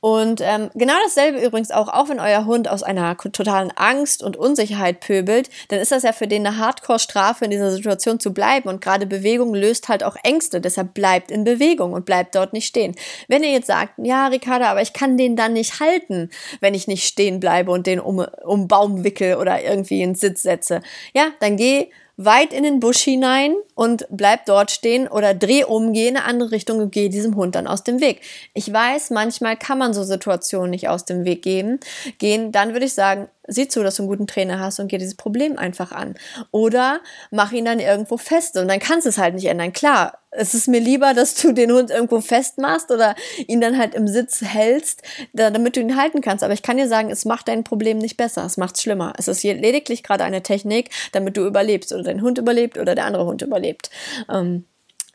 Und 0.00 0.40
ähm, 0.42 0.70
genau 0.74 0.94
dasselbe 1.04 1.44
übrigens 1.44 1.70
auch, 1.70 1.88
auch 1.88 2.08
wenn 2.08 2.20
euer 2.20 2.46
Hund 2.46 2.68
aus 2.68 2.82
einer 2.82 3.16
totalen 3.18 3.70
Angst 3.76 4.22
und 4.22 4.36
Unsicherheit 4.36 5.00
pöbelt, 5.00 5.50
dann 5.68 5.78
ist 5.78 5.92
das 5.92 6.04
ja 6.04 6.12
für 6.12 6.26
den 6.26 6.46
eine 6.46 6.58
Hardcore-Strafe 6.58 7.44
in 7.44 7.50
dieser 7.50 7.70
Situation 7.70 8.18
zu 8.18 8.32
bleiben. 8.32 8.68
Und 8.68 8.80
gerade 8.80 9.06
Bewegung 9.06 9.54
löst 9.54 9.88
halt 9.88 10.04
auch 10.04 10.16
Ängste. 10.22 10.60
Deshalb 10.60 10.94
bleibt 10.94 11.30
in 11.30 11.44
Bewegung 11.44 11.92
und 11.92 12.06
bleibt 12.06 12.34
dort 12.34 12.52
nicht 12.54 12.66
stehen. 12.66 12.94
Wenn 13.28 13.42
ihr 13.42 13.52
jetzt 13.52 13.66
sagt, 13.66 13.94
ja, 13.98 14.28
Ricarda, 14.28 14.70
aber 14.70 14.82
ich 14.82 14.94
kann 14.94 15.18
den 15.18 15.36
dann 15.36 15.52
nicht 15.52 15.80
halten, 15.80 16.30
wenn 16.60 16.74
ich 16.74 16.88
nicht 16.88 17.06
stehen 17.06 17.40
bleibe 17.40 17.70
und 17.72 17.86
den 17.86 18.00
um, 18.00 18.24
um 18.44 18.68
Baum 18.68 19.04
wickel 19.04 19.36
oder 19.36 19.62
irgendwie 19.62 20.02
ins 20.02 20.20
Sitz 20.20 20.42
setze. 20.42 20.80
Ja, 21.14 21.28
dann 21.40 21.56
geh 21.56 21.90
weit 22.16 22.52
in 22.52 22.62
den 22.62 22.80
Busch 22.80 23.00
hinein 23.00 23.54
und 23.74 24.06
bleib 24.10 24.46
dort 24.46 24.70
stehen 24.70 25.06
oder 25.06 25.34
dreh 25.34 25.64
um, 25.64 25.92
geh 25.92 26.08
in 26.08 26.16
eine 26.16 26.24
andere 26.24 26.50
Richtung 26.50 26.78
und 26.78 26.92
geh 26.92 27.08
diesem 27.08 27.36
Hund 27.36 27.54
dann 27.54 27.66
aus 27.66 27.84
dem 27.84 28.00
Weg. 28.00 28.22
Ich 28.54 28.72
weiß, 28.72 29.10
manchmal 29.10 29.56
kann 29.56 29.78
man 29.78 29.92
so 29.92 30.02
Situationen 30.02 30.70
nicht 30.70 30.88
aus 30.88 31.04
dem 31.04 31.24
Weg 31.24 31.42
geben, 31.42 31.78
gehen. 32.18 32.52
Dann 32.52 32.72
würde 32.72 32.86
ich 32.86 32.94
sagen, 32.94 33.28
sieh 33.46 33.68
zu, 33.68 33.82
dass 33.82 33.96
du 33.96 34.02
einen 34.02 34.08
guten 34.08 34.26
Trainer 34.26 34.60
hast 34.60 34.78
und 34.80 34.88
geh 34.88 34.98
dieses 34.98 35.14
Problem 35.14 35.58
einfach 35.58 35.92
an. 35.92 36.14
Oder 36.50 37.00
mach 37.30 37.52
ihn 37.52 37.64
dann 37.64 37.80
irgendwo 37.80 38.16
fest 38.16 38.56
und 38.56 38.68
dann 38.68 38.78
kannst 38.78 39.06
du 39.06 39.10
es 39.10 39.18
halt 39.18 39.34
nicht 39.34 39.46
ändern. 39.46 39.72
Klar, 39.72 40.18
es 40.30 40.54
ist 40.54 40.68
mir 40.68 40.80
lieber, 40.80 41.14
dass 41.14 41.34
du 41.34 41.52
den 41.52 41.72
Hund 41.72 41.90
irgendwo 41.90 42.20
festmachst 42.20 42.90
oder 42.90 43.14
ihn 43.46 43.60
dann 43.60 43.78
halt 43.78 43.94
im 43.94 44.06
Sitz 44.06 44.42
hältst, 44.42 45.02
damit 45.32 45.76
du 45.76 45.80
ihn 45.80 45.96
halten 45.96 46.20
kannst. 46.20 46.44
Aber 46.44 46.54
ich 46.54 46.62
kann 46.62 46.76
dir 46.76 46.88
sagen, 46.88 47.10
es 47.10 47.24
macht 47.24 47.48
dein 47.48 47.64
Problem 47.64 47.98
nicht 47.98 48.16
besser. 48.16 48.44
Es 48.44 48.56
macht 48.56 48.76
es 48.76 48.82
schlimmer. 48.82 49.14
Es 49.18 49.28
ist 49.28 49.42
lediglich 49.42 50.02
gerade 50.02 50.24
eine 50.24 50.42
Technik, 50.42 50.90
damit 51.12 51.36
du 51.36 51.46
überlebst 51.46 51.92
oder 51.92 52.04
dein 52.04 52.22
Hund 52.22 52.38
überlebt 52.38 52.78
oder 52.78 52.94
der 52.94 53.06
andere 53.06 53.24
Hund 53.24 53.42
überlebt. 53.42 53.90
Ähm, 54.30 54.64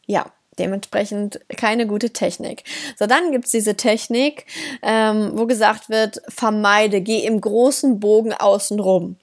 ja, 0.08 0.26
Dementsprechend 0.60 1.40
keine 1.56 1.88
gute 1.88 2.12
Technik. 2.12 2.64
So, 3.00 3.08
dann 3.08 3.32
gibt's 3.32 3.52
diese 3.52 3.76
Technik, 3.76 4.46
ähm, 4.82 5.32
wo 5.34 5.46
gesagt 5.46 5.90
wird, 5.90 6.22
vermeide, 6.28 7.02
geh 7.02 7.20
im 7.20 7.40
großen 7.40 8.00
Bogen 8.00 8.34
außen 8.34 8.80
rum. 8.80 9.16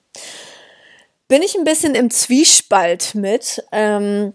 Bin 1.28 1.42
ich 1.42 1.54
ein 1.56 1.64
bisschen 1.64 1.94
im 1.94 2.10
Zwiespalt 2.10 3.14
mit. 3.14 3.62
Ähm, 3.72 4.32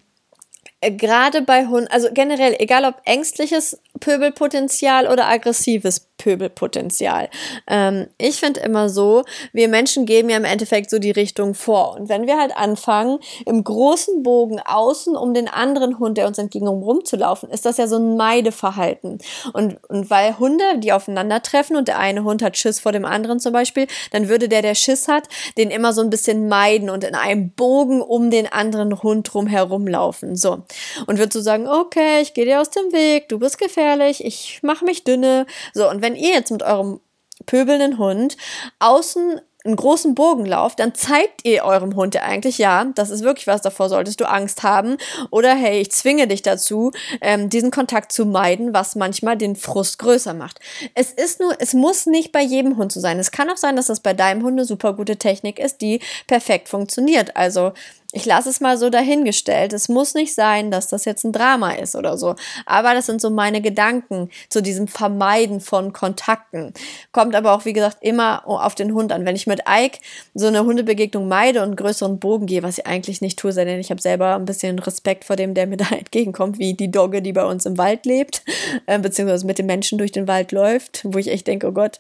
gerade 0.82 1.42
bei 1.42 1.66
Hunden, 1.66 1.88
also 1.88 2.10
generell, 2.14 2.56
egal 2.60 2.86
ob 2.86 3.02
ängstliches 3.06 3.80
Pöbelpotenzial 4.00 5.08
oder 5.08 5.28
aggressives 5.28 6.08
Pöbelpotenzial. 6.17 7.29
Ähm, 7.67 8.08
ich 8.17 8.39
finde 8.39 8.62
immer 8.62 8.89
so, 8.89 9.24
wir 9.51 9.67
Menschen 9.67 10.05
geben 10.05 10.29
ja 10.29 10.38
im 10.38 10.46
Endeffekt 10.46 10.89
so 10.89 11.00
die 11.00 11.12
Richtung 11.12 11.53
vor. 11.53 11.96
Und 11.96 12.10
wenn 12.10 12.27
wir 12.27 12.39
halt 12.39 12.55
anfangen, 12.55 13.20
im 13.46 13.63
großen 13.63 14.24
Bogen 14.24 14.60
außen 14.60 15.15
um 15.15 15.34
den 15.34 15.48
anderen 15.48 16.00
Hund, 16.00 16.17
der 16.17 16.27
uns 16.27 16.38
entgegen 16.38 16.67
rumzulaufen, 16.67 17.50
ist 17.50 17.65
das 17.65 17.77
ja 17.77 17.88
so 17.88 17.98
ein 17.98 18.15
Meideverhalten. 18.15 19.17
Und, 19.53 19.77
und 19.89 20.10
weil 20.10 20.38
Hunde, 20.39 20.63
die 20.77 20.93
aufeinandertreffen 20.93 21.75
und 21.75 21.88
der 21.88 22.00
eine 22.00 22.24
Hund 22.24 22.41
hat 22.43 22.58
Schiss 22.58 22.79
vor 22.79 22.91
dem 22.91 23.05
anderen 23.05 23.39
zum 23.39 23.53
Beispiel, 23.53 23.88
dann 24.12 24.29
würde 24.29 24.48
der, 24.48 24.62
der 24.62 24.75
Schiss 24.75 25.08
hat, 25.08 25.27
den 25.58 25.72
immer 25.72 25.93
so 25.93 26.01
ein 26.01 26.10
bisschen 26.10 26.48
meiden 26.48 26.89
und 26.89 27.03
in 27.03 27.15
einem 27.15 27.51
Bogen 27.51 28.01
um 28.01 28.29
den 28.29 28.51
anderen 28.51 29.01
Hund 29.01 29.34
drum 29.34 29.48
herumlaufen. 29.48 30.36
So. 30.36 30.63
Und 31.08 31.17
wird 31.17 31.34
so 31.34 31.41
sagen, 31.41 31.67
okay, 31.67 32.22
ich 32.22 32.34
gehe 32.34 32.46
dir 32.46 32.62
aus 32.62 32.70
dem 32.70 32.93
Weg, 32.93 33.29
du 33.29 33.39
bist 33.39 33.58
gefährlich, 33.58 34.24
ich 34.24 34.60
mache 34.62 34.86
mich 34.86 35.03
dünne. 35.03 35.46
So, 35.74 35.89
und 35.89 36.02
wenn 36.03 36.15
ihr 36.15 36.33
jetzt 36.33 36.51
mit 36.51 36.62
eurem 36.62 37.00
pöbelnden 37.48 37.98
Hund 37.98 38.38
außen 38.79 39.41
einen 39.65 39.75
großen 39.77 40.13
Bogen 40.13 40.45
lauft, 40.45 40.79
dann 40.79 40.93
zeigt 40.93 41.45
ihr 41.45 41.63
eurem 41.63 41.95
Hund 41.95 42.15
ja 42.15 42.24
eigentlich, 42.24 42.57
ja, 42.57 42.83
das 42.95 43.10
ist 43.10 43.24
wirklich 43.24 43.48
was, 43.48 43.62
davor 43.62 43.88
solltest 43.88 44.19
du 44.19 44.29
Angst 44.29 44.63
haben. 44.63 44.98
Oder 45.31 45.55
hey, 45.55 45.79
ich 45.79 45.91
zwinge 45.91 46.27
dich 46.27 46.41
dazu, 46.41 46.91
ähm, 47.22 47.50
diesen 47.50 47.72
Kontakt 47.72 48.12
zu 48.12 48.25
meiden, 48.25 48.74
was 48.74 48.95
manchmal 48.95 49.38
den 49.38 49.55
Frust 49.55 50.00
größer 50.00 50.33
macht. 50.33 50.60
Es 50.95 51.12
ist 51.12 51.39
nur, 51.39 51.55
es 51.60 51.74
muss 51.74 52.05
nicht 52.05 52.33
bei 52.33 52.41
jedem 52.41 52.75
Hund 52.75 52.91
so 52.91 53.00
sein. 53.00 53.19
Es 53.19 53.31
kann 53.31 53.50
auch 53.50 53.57
sein, 53.57 53.77
dass 53.77 53.88
das 53.88 54.01
bei 54.01 54.13
deinem 54.13 54.43
Hund 54.43 54.53
eine 54.53 54.65
super 54.65 54.93
gute 54.93 55.15
Technik 55.15 55.60
ist, 55.60 55.79
die 55.79 56.01
perfekt 56.27 56.67
funktioniert. 56.67 57.38
Also 57.38 57.72
ich 58.13 58.25
lasse 58.25 58.50
es 58.50 58.62
mal 58.62 58.77
so 58.77 58.91
dahingestellt. 58.91 59.74
Es 59.74 59.89
muss 59.89 60.13
nicht 60.13 60.36
sein, 60.36 60.70
dass 60.70 60.88
das 60.88 61.03
jetzt 61.03 61.24
ein 61.24 61.32
Drama 61.32 61.72
ist 61.72 61.96
oder 61.96 62.15
so. 62.15 62.36
Aber 62.67 62.93
das 62.93 63.08
sind 63.08 63.20
so 63.20 63.32
meine 63.32 63.60
Gedanken 63.60 64.29
zu 64.50 64.62
diesem 64.62 64.88
Vermeiden 64.88 65.60
von 65.60 65.93
Kontakten. 65.93 66.74
Kommt 67.12 67.34
aber 67.34 67.53
auch, 67.53 67.65
wie 67.65 67.74
gesagt, 67.74 67.98
immer 68.01 68.48
auf 68.48 68.75
den 68.75 68.93
Hund 68.93 69.12
an. 69.12 69.25
Wenn 69.25 69.36
ich 69.36 69.48
mit 69.48 69.63
Ike 69.67 69.98
so 70.36 70.46
eine 70.46 70.63
Hundebegegnung 70.63 71.27
meide 71.27 71.63
und 71.63 71.75
größeren 71.75 72.20
Bogen 72.20 72.46
gehe, 72.46 72.62
was 72.62 72.77
ich 72.77 72.86
eigentlich 72.86 73.22
nicht 73.22 73.39
tue, 73.39 73.51
denn 73.51 73.79
ich 73.79 73.89
habe 73.89 74.01
selber 74.01 74.36
ein 74.36 74.46
bisschen 74.46 74.77
Respekt 74.77 75.25
vor 75.25 75.36
dem, 75.36 75.55
der 75.55 75.65
mir 75.65 75.77
da 75.77 75.89
entgegenkommt, 75.89 76.60
wie 76.60 76.75
die 76.75 76.91
Dogge, 76.91 77.24
die 77.24 77.34
bei 77.34 77.46
uns 77.46 77.65
im 77.65 77.79
Wald 77.79 78.05
lebt, 78.05 78.43
äh, 78.86 79.00
beziehungsweise 79.00 79.48
mit 79.48 79.58
den 79.58 79.65
Menschen 79.65 79.98
durch 79.98 80.12
den 80.12 80.27
Wald 80.27 80.51
läuft, 80.51 81.01
wo 81.03 81.17
ich 81.17 81.29
echt 81.29 81.48
denke, 81.48 81.67
oh 81.67 81.72
Gott, 81.72 81.98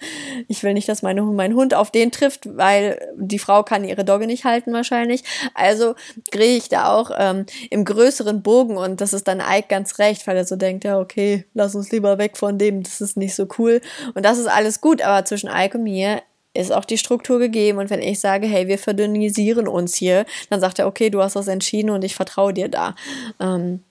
ich 0.47 0.61
will 0.61 0.75
nicht, 0.75 0.87
dass 0.87 1.01
meine, 1.01 1.23
mein 1.23 1.55
Hund 1.55 1.73
auf 1.73 1.89
den 1.89 2.11
trifft, 2.11 2.55
weil 2.55 2.99
die 3.17 3.39
Frau 3.39 3.63
kann 3.63 3.83
ihre 3.83 4.05
Dogge 4.05 4.27
nicht 4.27 4.45
halten 4.45 4.73
wahrscheinlich. 4.73 5.23
Also 5.55 5.95
drehe 6.31 6.57
ich 6.57 6.69
da 6.69 6.93
auch 6.93 7.11
ähm, 7.17 7.45
im 7.69 7.85
größeren 7.85 8.41
Bogen 8.41 8.77
und 8.77 9.01
das 9.01 9.13
ist 9.13 9.27
dann 9.27 9.39
Ike 9.39 9.67
ganz 9.69 9.99
recht, 9.99 10.25
weil 10.27 10.37
er 10.37 10.45
so 10.45 10.55
denkt, 10.55 10.83
ja, 10.83 10.99
okay, 10.99 11.45
lass 11.53 11.75
uns 11.75 11.91
lieber 11.91 12.17
weg 12.17 12.37
von 12.37 12.57
dem, 12.57 12.83
das 12.83 13.01
ist 13.01 13.17
nicht 13.17 13.35
so 13.35 13.47
cool. 13.57 13.81
Und 14.13 14.23
das 14.23 14.37
ist 14.37 14.47
alles 14.47 14.81
gut, 14.81 15.01
aber 15.01 15.25
zwischen 15.25 15.49
Ike 15.49 15.77
und 15.77 15.83
mir 15.83 16.21
ist 16.53 16.71
auch 16.71 16.85
die 16.85 16.97
Struktur 16.97 17.39
gegeben. 17.39 17.79
Und 17.79 17.89
wenn 17.89 18.01
ich 18.01 18.19
sage, 18.19 18.47
hey, 18.47 18.67
wir 18.67 18.77
verdünnisieren 18.77 19.67
uns 19.67 19.95
hier, 19.95 20.25
dann 20.49 20.59
sagt 20.59 20.79
er, 20.79 20.87
okay, 20.87 21.09
du 21.09 21.21
hast 21.21 21.35
das 21.35 21.47
entschieden 21.47 21.89
und 21.89 22.03
ich 22.03 22.15
vertraue 22.15 22.53
dir 22.53 22.69
da. 22.69 22.95
Ähm, 23.39 23.83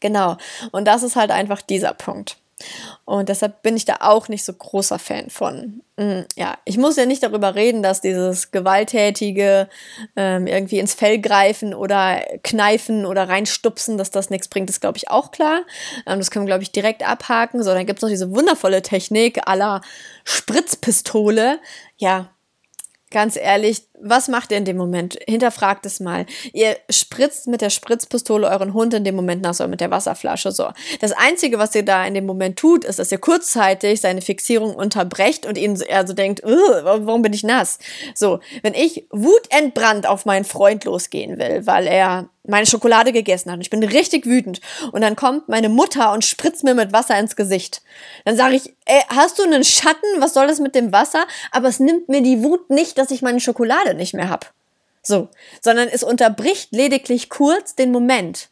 genau. 0.00 0.36
Und 0.70 0.86
das 0.86 1.02
ist 1.02 1.16
halt 1.16 1.30
einfach 1.30 1.62
dieser 1.62 1.94
Punkt. 1.94 2.36
Und 3.04 3.28
deshalb 3.28 3.62
bin 3.62 3.76
ich 3.76 3.84
da 3.84 3.96
auch 4.00 4.28
nicht 4.28 4.44
so 4.44 4.52
großer 4.52 4.98
Fan 4.98 5.30
von. 5.30 5.82
Mm, 5.96 6.20
ja, 6.36 6.58
ich 6.64 6.76
muss 6.76 6.96
ja 6.96 7.06
nicht 7.06 7.22
darüber 7.22 7.54
reden, 7.54 7.82
dass 7.82 8.00
dieses 8.00 8.50
gewalttätige 8.50 9.68
ähm, 10.16 10.46
irgendwie 10.46 10.78
ins 10.78 10.94
Fell 10.94 11.20
greifen 11.20 11.74
oder 11.74 12.20
kneifen 12.42 13.06
oder 13.06 13.28
reinstupsen, 13.28 13.98
dass 13.98 14.10
das 14.10 14.30
nichts 14.30 14.48
bringt, 14.48 14.70
ist 14.70 14.80
glaube 14.80 14.98
ich 14.98 15.10
auch 15.10 15.30
klar. 15.30 15.60
Ähm, 16.06 16.18
das 16.18 16.30
können 16.30 16.46
wir 16.46 16.50
glaube 16.50 16.62
ich 16.62 16.72
direkt 16.72 17.06
abhaken. 17.06 17.62
So, 17.62 17.72
dann 17.72 17.86
gibt's 17.86 18.02
noch 18.02 18.10
diese 18.10 18.34
wundervolle 18.34 18.82
Technik 18.82 19.40
aller 19.46 19.80
Spritzpistole. 20.24 21.60
Ja, 21.96 22.30
ganz 23.10 23.36
ehrlich, 23.36 23.82
was 24.00 24.28
macht 24.28 24.52
ihr 24.52 24.58
in 24.58 24.64
dem 24.64 24.76
Moment? 24.76 25.18
Hinterfragt 25.26 25.84
es 25.86 25.98
mal. 25.98 26.26
Ihr 26.52 26.76
spritzt 26.88 27.48
mit 27.48 27.60
der 27.60 27.70
Spritzpistole 27.70 28.48
euren 28.48 28.74
Hund 28.74 28.94
in 28.94 29.04
dem 29.04 29.16
Moment 29.16 29.42
nass 29.42 29.60
oder 29.60 29.68
mit 29.68 29.80
der 29.80 29.90
Wasserflasche 29.90 30.52
so. 30.52 30.68
Das 31.00 31.12
Einzige, 31.12 31.58
was 31.58 31.74
ihr 31.74 31.84
da 31.84 32.04
in 32.06 32.14
dem 32.14 32.26
Moment 32.26 32.58
tut, 32.58 32.84
ist, 32.84 32.98
dass 32.98 33.10
ihr 33.10 33.18
kurzzeitig 33.18 34.00
seine 34.00 34.20
Fixierung 34.20 34.74
unterbrecht 34.74 35.46
und 35.46 35.58
ihn 35.58 35.76
so 35.76 36.12
denkt, 36.12 36.42
warum 36.44 37.22
bin 37.22 37.32
ich 37.32 37.42
nass? 37.42 37.78
So, 38.14 38.40
wenn 38.62 38.74
ich 38.74 39.06
wutentbrannt 39.10 40.06
auf 40.06 40.24
meinen 40.24 40.44
Freund 40.44 40.84
losgehen 40.84 41.38
will, 41.38 41.66
weil 41.66 41.86
er 41.86 42.28
meine 42.48 42.66
Schokolade 42.66 43.12
gegessen 43.12 43.50
hat 43.50 43.56
und 43.56 43.62
ich 43.62 43.70
bin 43.70 43.82
richtig 43.82 44.26
wütend 44.26 44.60
und 44.92 45.02
dann 45.02 45.16
kommt 45.16 45.48
meine 45.48 45.68
Mutter 45.68 46.12
und 46.12 46.24
spritzt 46.24 46.64
mir 46.64 46.74
mit 46.74 46.92
Wasser 46.92 47.18
ins 47.18 47.36
Gesicht. 47.36 47.82
Dann 48.24 48.36
sage 48.36 48.56
ich, 48.56 48.74
ey, 48.86 49.02
hast 49.08 49.38
du 49.38 49.44
einen 49.44 49.64
Schatten? 49.64 50.06
Was 50.18 50.34
soll 50.34 50.46
das 50.46 50.60
mit 50.60 50.74
dem 50.74 50.92
Wasser? 50.92 51.26
Aber 51.50 51.68
es 51.68 51.80
nimmt 51.80 52.08
mir 52.08 52.22
die 52.22 52.42
Wut 52.42 52.70
nicht, 52.70 52.98
dass 52.98 53.10
ich 53.10 53.22
meine 53.22 53.40
Schokolade 53.40 53.94
nicht 53.94 54.14
mehr 54.14 54.28
habe. 54.28 54.46
So, 55.02 55.28
sondern 55.62 55.88
es 55.88 56.02
unterbricht 56.02 56.72
lediglich 56.72 57.30
kurz 57.30 57.74
den 57.74 57.92
Moment 57.92 58.48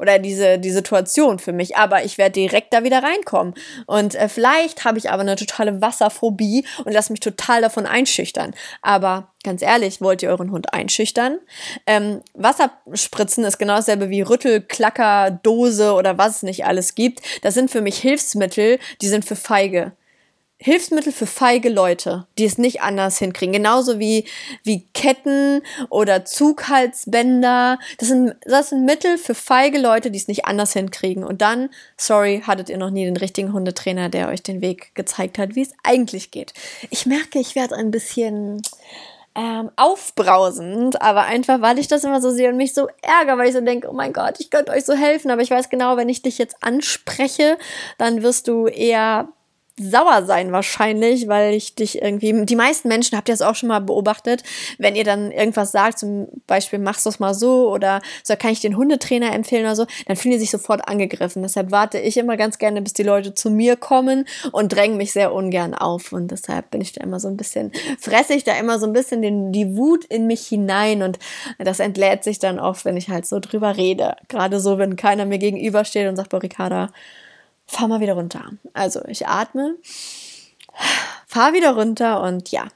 oder 0.00 0.18
diese 0.18 0.58
die 0.58 0.70
Situation 0.70 1.38
für 1.38 1.52
mich, 1.52 1.76
aber 1.76 2.04
ich 2.04 2.18
werde 2.18 2.32
direkt 2.32 2.72
da 2.72 2.82
wieder 2.84 3.02
reinkommen 3.02 3.54
und 3.86 4.14
äh, 4.14 4.28
vielleicht 4.28 4.84
habe 4.84 4.98
ich 4.98 5.10
aber 5.10 5.20
eine 5.20 5.36
totale 5.36 5.80
Wasserphobie 5.80 6.64
und 6.84 6.92
lass 6.92 7.10
mich 7.10 7.20
total 7.20 7.60
davon 7.60 7.86
einschüchtern. 7.86 8.54
Aber 8.82 9.32
ganz 9.44 9.62
ehrlich, 9.62 10.00
wollt 10.00 10.22
ihr 10.22 10.30
euren 10.30 10.50
Hund 10.50 10.72
einschüchtern? 10.72 11.38
Ähm, 11.86 12.22
Wasserspritzen 12.34 13.44
ist 13.44 13.58
genau 13.58 13.76
dasselbe 13.76 14.10
wie 14.10 14.22
Rüttel, 14.22 14.60
Klacker, 14.60 15.30
Dose 15.30 15.92
oder 15.92 16.18
was 16.18 16.36
es 16.36 16.42
nicht 16.42 16.64
alles 16.64 16.94
gibt. 16.94 17.20
Das 17.42 17.54
sind 17.54 17.70
für 17.70 17.80
mich 17.80 17.98
Hilfsmittel, 17.98 18.78
die 19.00 19.08
sind 19.08 19.24
für 19.24 19.36
Feige. 19.36 19.92
Hilfsmittel 20.62 21.10
für 21.10 21.26
feige 21.26 21.70
Leute, 21.70 22.26
die 22.36 22.44
es 22.44 22.58
nicht 22.58 22.82
anders 22.82 23.18
hinkriegen. 23.18 23.54
Genauso 23.54 23.98
wie, 23.98 24.26
wie 24.62 24.86
Ketten 24.92 25.62
oder 25.88 26.26
Zughalsbänder. 26.26 27.78
Das 27.96 28.08
sind, 28.08 28.36
das 28.42 28.68
sind 28.68 28.84
Mittel 28.84 29.16
für 29.16 29.34
feige 29.34 29.78
Leute, 29.78 30.10
die 30.10 30.18
es 30.18 30.28
nicht 30.28 30.44
anders 30.44 30.74
hinkriegen. 30.74 31.24
Und 31.24 31.40
dann, 31.40 31.70
sorry, 31.96 32.42
hattet 32.46 32.68
ihr 32.68 32.76
noch 32.76 32.90
nie 32.90 33.06
den 33.06 33.16
richtigen 33.16 33.54
Hundetrainer, 33.54 34.10
der 34.10 34.28
euch 34.28 34.42
den 34.42 34.60
Weg 34.60 34.94
gezeigt 34.94 35.38
hat, 35.38 35.54
wie 35.54 35.62
es 35.62 35.72
eigentlich 35.82 36.30
geht. 36.30 36.52
Ich 36.90 37.06
merke, 37.06 37.38
ich 37.38 37.54
werde 37.54 37.76
ein 37.76 37.90
bisschen 37.90 38.60
ähm, 39.34 39.70
aufbrausend, 39.76 41.00
aber 41.00 41.22
einfach, 41.22 41.62
weil 41.62 41.78
ich 41.78 41.88
das 41.88 42.04
immer 42.04 42.20
so 42.20 42.30
sehe 42.30 42.50
und 42.50 42.58
mich 42.58 42.74
so 42.74 42.88
ärgere, 43.00 43.38
weil 43.38 43.48
ich 43.48 43.54
so 43.54 43.62
denke, 43.62 43.88
oh 43.88 43.94
mein 43.94 44.12
Gott, 44.12 44.34
ich 44.40 44.50
könnte 44.50 44.72
euch 44.72 44.84
so 44.84 44.92
helfen, 44.92 45.30
aber 45.30 45.40
ich 45.40 45.50
weiß 45.50 45.70
genau, 45.70 45.96
wenn 45.96 46.10
ich 46.10 46.20
dich 46.20 46.36
jetzt 46.36 46.56
anspreche, 46.60 47.56
dann 47.96 48.22
wirst 48.22 48.46
du 48.46 48.66
eher 48.66 49.28
sauer 49.80 50.24
sein 50.24 50.52
wahrscheinlich, 50.52 51.28
weil 51.28 51.54
ich 51.54 51.74
dich 51.74 52.02
irgendwie, 52.02 52.44
die 52.44 52.56
meisten 52.56 52.88
Menschen, 52.88 53.16
habt 53.16 53.28
ihr 53.28 53.32
das 53.32 53.42
auch 53.42 53.54
schon 53.54 53.68
mal 53.68 53.80
beobachtet, 53.80 54.42
wenn 54.78 54.94
ihr 54.94 55.04
dann 55.04 55.32
irgendwas 55.32 55.72
sagt, 55.72 55.98
zum 55.98 56.28
Beispiel 56.46 56.78
machst 56.78 57.06
du 57.06 57.10
es 57.10 57.18
mal 57.18 57.34
so 57.34 57.70
oder 57.70 58.00
so 58.22 58.34
kann 58.36 58.52
ich 58.52 58.60
den 58.60 58.76
Hundetrainer 58.76 59.32
empfehlen 59.32 59.64
oder 59.64 59.76
so, 59.76 59.86
dann 60.06 60.16
fühlen 60.16 60.32
die 60.32 60.38
sich 60.38 60.50
sofort 60.50 60.86
angegriffen. 60.88 61.42
Deshalb 61.42 61.70
warte 61.70 61.98
ich 61.98 62.16
immer 62.16 62.36
ganz 62.36 62.58
gerne, 62.58 62.82
bis 62.82 62.92
die 62.92 63.02
Leute 63.02 63.34
zu 63.34 63.50
mir 63.50 63.76
kommen 63.76 64.26
und 64.52 64.72
drängen 64.72 64.96
mich 64.96 65.12
sehr 65.12 65.32
ungern 65.32 65.74
auf 65.74 66.12
und 66.12 66.30
deshalb 66.30 66.70
bin 66.70 66.80
ich 66.80 66.92
da 66.92 67.02
immer 67.02 67.20
so 67.20 67.28
ein 67.28 67.36
bisschen, 67.36 67.72
fresse 67.98 68.34
ich 68.34 68.44
da 68.44 68.56
immer 68.58 68.78
so 68.78 68.86
ein 68.86 68.92
bisschen 68.92 69.22
den, 69.22 69.52
die 69.52 69.76
Wut 69.76 70.04
in 70.04 70.26
mich 70.26 70.46
hinein 70.46 71.02
und 71.02 71.18
das 71.58 71.80
entlädt 71.80 72.24
sich 72.24 72.38
dann 72.38 72.58
oft, 72.58 72.84
wenn 72.84 72.96
ich 72.96 73.08
halt 73.08 73.26
so 73.26 73.40
drüber 73.40 73.76
rede. 73.76 74.16
Gerade 74.28 74.60
so, 74.60 74.78
wenn 74.78 74.96
keiner 74.96 75.24
mir 75.24 75.38
gegenübersteht 75.38 76.08
und 76.08 76.16
sagt, 76.16 76.30
boah, 76.30 76.42
Ricarda, 76.42 76.88
fahr 77.70 77.88
mal 77.88 78.00
wieder 78.00 78.14
runter. 78.14 78.50
Also 78.72 79.00
ich 79.06 79.26
atme, 79.26 79.76
fahr 81.26 81.52
wieder 81.52 81.74
runter 81.74 82.22
und 82.22 82.50
ja, 82.50 82.66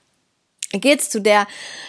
geht's 0.73 1.11
zu 1.11 1.21
der, 1.21 1.47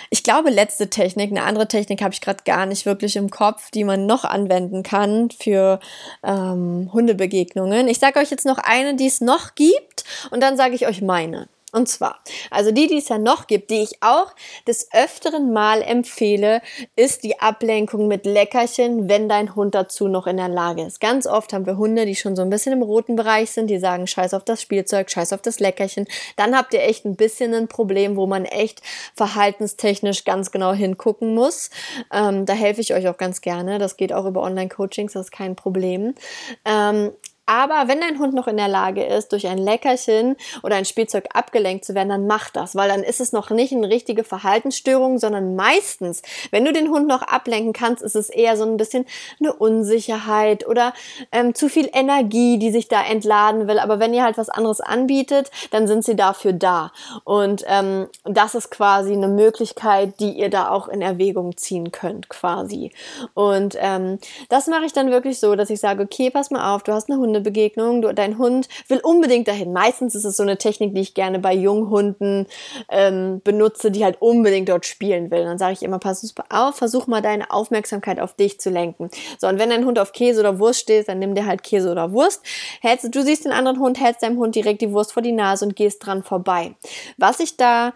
ich 0.10 0.24
glaube, 0.24 0.50
letzte 0.50 0.90
Technik. 0.90 1.32
Eine 1.32 1.44
andere 1.44 1.68
Technik 1.68 2.02
habe 2.02 2.14
ich 2.14 2.22
gerade 2.22 2.44
gar 2.44 2.66
nicht 2.66 2.86
wirklich 2.86 3.16
im 3.16 3.30
Kopf, 3.30 3.70
die 3.72 3.84
man 3.84 4.06
noch 4.06 4.26
anwenden 4.26 4.84
kann 4.84 5.30
für 5.30 5.80
ähm, 6.24 6.90
Hundebegegnungen. 6.92 7.88
Ich 7.88 8.00
sage 8.00 8.20
euch 8.20 8.32
jetzt 8.32 8.46
noch 8.46 8.58
eine, 8.58 8.96
die 8.96 9.08
es 9.08 9.22
noch 9.22 9.56
gibt 9.56 10.04
und 10.32 10.42
dann 10.42 10.58
sage 10.58 10.76
ich 10.76 10.88
euch 10.88 11.02
meine. 11.02 11.48
Und 11.75 11.89
zwar, 11.89 12.20
also 12.51 12.72
die, 12.72 12.88
die 12.88 13.00
es 13.00 13.10
ja 13.10 13.17
noch 13.17 13.48
gibt, 13.48 13.70
die 13.70 13.84
ich 13.84 14.01
auch 14.01 14.34
des 14.65 14.88
öfteren 14.94 15.51
Mal 15.51 15.82
empfehle, 15.82 16.62
ist 16.96 17.25
die 17.25 17.41
Ablenkung 17.41 18.08
mit 18.08 18.25
Leckerchen, 18.25 19.10
wenn 19.10 19.27
dein 19.27 19.58
Hund 19.58 19.75
dazu 19.75 20.08
noch 20.08 20.25
in 20.25 20.38
der 20.38 20.48
Lage 20.48 20.84
ist. 20.84 21.01
Ganz 21.01 21.27
oft 21.27 21.51
haben 21.51 21.65
wir 21.65 21.75
Hunde, 21.75 22.05
die 22.05 22.15
schon 22.15 22.38
so 22.38 22.44
ein 22.44 22.50
bisschen 22.50 22.72
im 22.72 22.82
roten 22.82 23.17
Bereich 23.17 23.51
sind, 23.51 23.67
die 23.67 23.77
sagen, 23.77 24.08
scheiß 24.08 24.34
auf 24.34 24.46
das 24.46 24.62
Spielzeug, 24.62 25.12
scheiß 25.12 25.34
auf 25.34 25.41
das 25.41 25.60
Leckerchen. 25.60 26.08
Dann 26.38 26.55
habt 26.55 26.74
ihr 26.74 26.82
echt 26.82 27.03
ein 27.03 27.17
bisschen 27.17 27.53
ein 27.53 27.67
Problem, 27.67 28.15
wo 28.15 28.25
man 28.25 28.46
echt 28.46 28.82
verhaltenstechnisch 29.13 30.24
ganz 30.24 30.51
genau 30.51 30.72
hingucken 30.72 31.36
muss. 31.36 31.72
Ähm, 32.13 32.46
da 32.46 32.53
helfe 32.53 32.79
ich 32.79 32.94
euch 32.94 33.10
auch 33.10 33.17
ganz 33.17 33.41
gerne. 33.41 33.79
Das 33.79 33.98
geht 33.98 34.13
auch 34.13 34.25
über 34.25 34.44
Online-Coachings, 34.44 35.12
das 35.12 35.25
ist 35.25 35.32
kein 35.32 35.58
Problem. 35.58 36.15
Ähm, 36.63 37.12
aber 37.46 37.88
wenn 37.88 38.02
dein 38.02 38.20
Hund 38.20 38.34
noch 38.34 38.48
in 38.48 38.58
der 38.58 38.68
Lage 38.68 39.04
ist, 39.04 39.32
durch 39.32 39.48
ein 39.48 39.58
Leckerchen 39.58 40.36
oder 40.64 40.75
ein 40.75 40.86
Spielzeug 40.86 41.25
abgelenkt 41.34 41.86
zu 41.86 41.94
werden, 41.94 42.10
dann 42.10 42.28
mach 42.28 42.50
das, 42.50 42.75
weil 42.75 42.90
dann 42.90 43.04
ist 43.04 43.22
es 43.22 43.34
noch 43.34 43.50
nicht 43.52 43.72
eine 43.72 43.90
richtige 43.90 44.24
Verhaltensstörung, 44.24 45.20
sondern 45.20 45.56
meistens, 45.56 46.22
wenn 46.52 46.66
du 46.66 46.74
den 46.74 46.90
Hund 46.90 47.08
noch 47.08 47.22
ablenken 47.22 47.74
kannst, 47.74 48.02
ist 48.02 48.16
es 48.16 48.30
eher 48.30 48.58
so 48.58 48.64
ein 48.64 48.78
bisschen 48.78 49.06
eine 49.40 49.54
Unsicherheit 49.54 50.68
oder 50.68 50.94
ähm, 51.32 51.54
zu 51.54 51.70
viel 51.70 51.90
Energie, 51.94 52.58
die 52.58 52.72
sich 52.72 52.88
da 52.88 53.04
entladen 53.04 53.68
will. 53.68 53.80
Aber 53.80 54.00
wenn 54.00 54.14
ihr 54.14 54.24
halt 54.24 54.38
was 54.38 54.50
anderes 54.50 54.82
anbietet, 54.82 55.52
dann 55.72 55.88
sind 55.88 56.04
sie 56.04 56.16
dafür 56.16 56.54
da. 56.54 56.92
Und 57.24 57.64
ähm, 57.68 58.08
das 58.24 58.56
ist 58.56 58.72
quasi 58.72 59.14
eine 59.14 59.28
Möglichkeit, 59.28 60.20
die 60.20 60.32
ihr 60.32 60.50
da 60.50 60.70
auch 60.70 60.88
in 60.88 61.02
Erwägung 61.02 61.58
ziehen 61.58 61.92
könnt, 61.92 62.30
quasi. 62.30 62.92
Und 63.36 63.75
ähm, 63.80 64.18
das 64.50 64.68
mache 64.68 64.86
ich 64.86 64.94
dann 64.94 65.12
wirklich 65.12 65.40
so, 65.40 65.56
dass 65.56 65.70
ich 65.70 65.80
sage, 65.80 66.04
okay, 66.04 66.32
pass 66.32 66.50
mal 66.50 66.74
auf, 66.74 66.84
du 66.84 66.94
hast 66.94 67.10
eine 67.10 67.20
Hunde 67.20 67.35
Hundebegegnung, 67.36 68.01
du, 68.01 68.13
dein 68.13 68.38
Hund 68.38 68.68
will 68.88 69.00
unbedingt 69.04 69.48
dahin. 69.48 69.74
Meistens 69.74 70.15
ist 70.15 70.25
es 70.25 70.38
so 70.38 70.44
eine 70.44 70.58
Technik, 70.58 70.96
die 70.96 71.01
ich 71.01 71.13
gerne 71.13 71.39
bei 71.39 71.54
Junghunden 71.54 72.48
ähm, 72.89 73.42
benutze, 73.44 73.92
die 73.92 74.04
halt 74.04 74.22
unbedingt 74.22 74.70
dort 74.70 74.86
spielen 74.86 75.32
will. 75.32 75.44
Dann 75.44 75.58
sage 75.58 75.74
ich 75.74 75.84
immer, 75.84 76.00
pass 76.00 76.34
auf, 76.50 76.75
versuch 76.75 77.08
mal 77.08 77.22
deine 77.22 77.51
Aufmerksamkeit 77.51 78.20
auf 78.20 78.36
dich 78.36 78.60
zu 78.60 78.70
lenken. 78.70 79.10
So, 79.38 79.48
und 79.48 79.60
wenn 79.60 79.70
dein 79.70 79.86
Hund 79.86 80.00
auf 80.00 80.13
Käse 80.13 80.39
oder 80.39 80.60
Wurst 80.60 80.82
steht, 80.82 81.08
dann 81.08 81.20
nimm 81.20 81.36
dir 81.36 81.46
halt 81.46 81.63
Käse 81.63 81.92
oder 81.92 82.12
Wurst. 82.12 82.42
Hältst, 82.82 83.13
du 83.13 83.22
siehst 83.24 83.46
den 83.46 83.51
anderen 83.51 83.80
Hund, 83.80 84.00
hältst 84.00 84.24
deinem 84.24 84.38
Hund 84.38 84.56
direkt 84.56 84.82
die 84.82 84.92
Wurst 84.92 85.13
vor 85.13 85.22
die 85.22 85.32
Nase 85.32 85.65
und 85.65 85.75
gehst 85.75 86.06
dran 86.06 86.24
vorbei. 86.24 86.75
Was 87.18 87.39
ich 87.39 87.58
da 87.58 87.94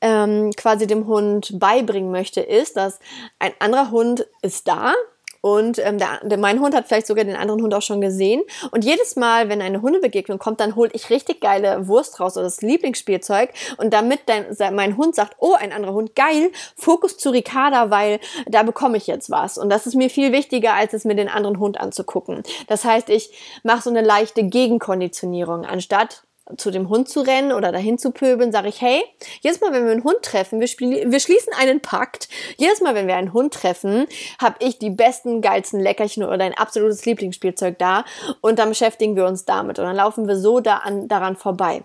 ähm, 0.00 0.50
quasi 0.56 0.86
dem 0.86 1.06
Hund 1.06 1.58
beibringen 1.58 2.10
möchte, 2.10 2.40
ist, 2.40 2.76
dass 2.76 2.98
ein 3.38 3.52
anderer 3.58 3.90
Hund 3.90 4.26
ist 4.42 4.66
da, 4.68 4.94
und 5.40 5.78
ähm, 5.78 5.98
der, 5.98 6.20
der, 6.22 6.38
mein 6.38 6.60
Hund 6.60 6.74
hat 6.74 6.86
vielleicht 6.86 7.06
sogar 7.06 7.24
den 7.24 7.36
anderen 7.36 7.62
Hund 7.62 7.72
auch 7.74 7.82
schon 7.82 8.00
gesehen. 8.00 8.42
Und 8.72 8.84
jedes 8.84 9.16
Mal, 9.16 9.48
wenn 9.48 9.62
eine 9.62 9.80
Hundebegegnung 9.80 10.38
kommt, 10.38 10.60
dann 10.60 10.76
hole 10.76 10.90
ich 10.92 11.08
richtig 11.08 11.40
geile 11.40 11.88
Wurst 11.88 12.20
raus 12.20 12.36
oder 12.36 12.44
das 12.44 12.60
Lieblingsspielzeug. 12.60 13.50
Und 13.78 13.94
damit 13.94 14.20
dein, 14.26 14.46
mein 14.74 14.96
Hund 14.96 15.14
sagt, 15.14 15.36
oh, 15.38 15.54
ein 15.54 15.72
anderer 15.72 15.94
Hund, 15.94 16.14
geil, 16.14 16.50
Fokus 16.76 17.16
zu 17.16 17.30
Ricarda, 17.30 17.90
weil 17.90 18.20
da 18.46 18.62
bekomme 18.62 18.98
ich 18.98 19.06
jetzt 19.06 19.30
was. 19.30 19.56
Und 19.56 19.70
das 19.70 19.86
ist 19.86 19.94
mir 19.94 20.10
viel 20.10 20.32
wichtiger, 20.32 20.74
als 20.74 20.92
es 20.92 21.04
mir 21.04 21.14
den 21.14 21.28
anderen 21.28 21.58
Hund 21.58 21.80
anzugucken. 21.80 22.42
Das 22.66 22.84
heißt, 22.84 23.08
ich 23.08 23.30
mache 23.62 23.82
so 23.82 23.90
eine 23.90 24.02
leichte 24.02 24.42
Gegenkonditionierung. 24.42 25.64
Anstatt 25.64 26.22
zu 26.56 26.70
dem 26.70 26.88
Hund 26.88 27.08
zu 27.08 27.20
rennen 27.20 27.52
oder 27.52 27.72
dahin 27.72 27.98
zu 27.98 28.10
pöbeln, 28.10 28.52
sage 28.52 28.68
ich, 28.68 28.80
hey, 28.80 29.02
jedes 29.40 29.60
Mal, 29.60 29.72
wenn 29.72 29.84
wir 29.84 29.92
einen 29.92 30.04
Hund 30.04 30.22
treffen, 30.22 30.60
wir, 30.60 30.68
wir 30.68 31.20
schließen 31.20 31.52
einen 31.58 31.80
Pakt. 31.80 32.28
Jedes 32.56 32.80
Mal, 32.80 32.94
wenn 32.94 33.06
wir 33.06 33.16
einen 33.16 33.32
Hund 33.32 33.54
treffen, 33.54 34.06
habe 34.40 34.56
ich 34.60 34.78
die 34.78 34.90
besten, 34.90 35.40
geilsten 35.40 35.80
Leckerchen 35.80 36.24
oder 36.24 36.44
ein 36.44 36.54
absolutes 36.54 37.04
Lieblingsspielzeug 37.04 37.78
da 37.78 38.04
und 38.40 38.58
dann 38.58 38.68
beschäftigen 38.68 39.16
wir 39.16 39.26
uns 39.26 39.44
damit 39.44 39.78
und 39.78 39.84
dann 39.84 39.96
laufen 39.96 40.28
wir 40.28 40.36
so 40.36 40.60
da 40.60 40.78
an, 40.78 41.08
daran 41.08 41.36
vorbei. 41.36 41.82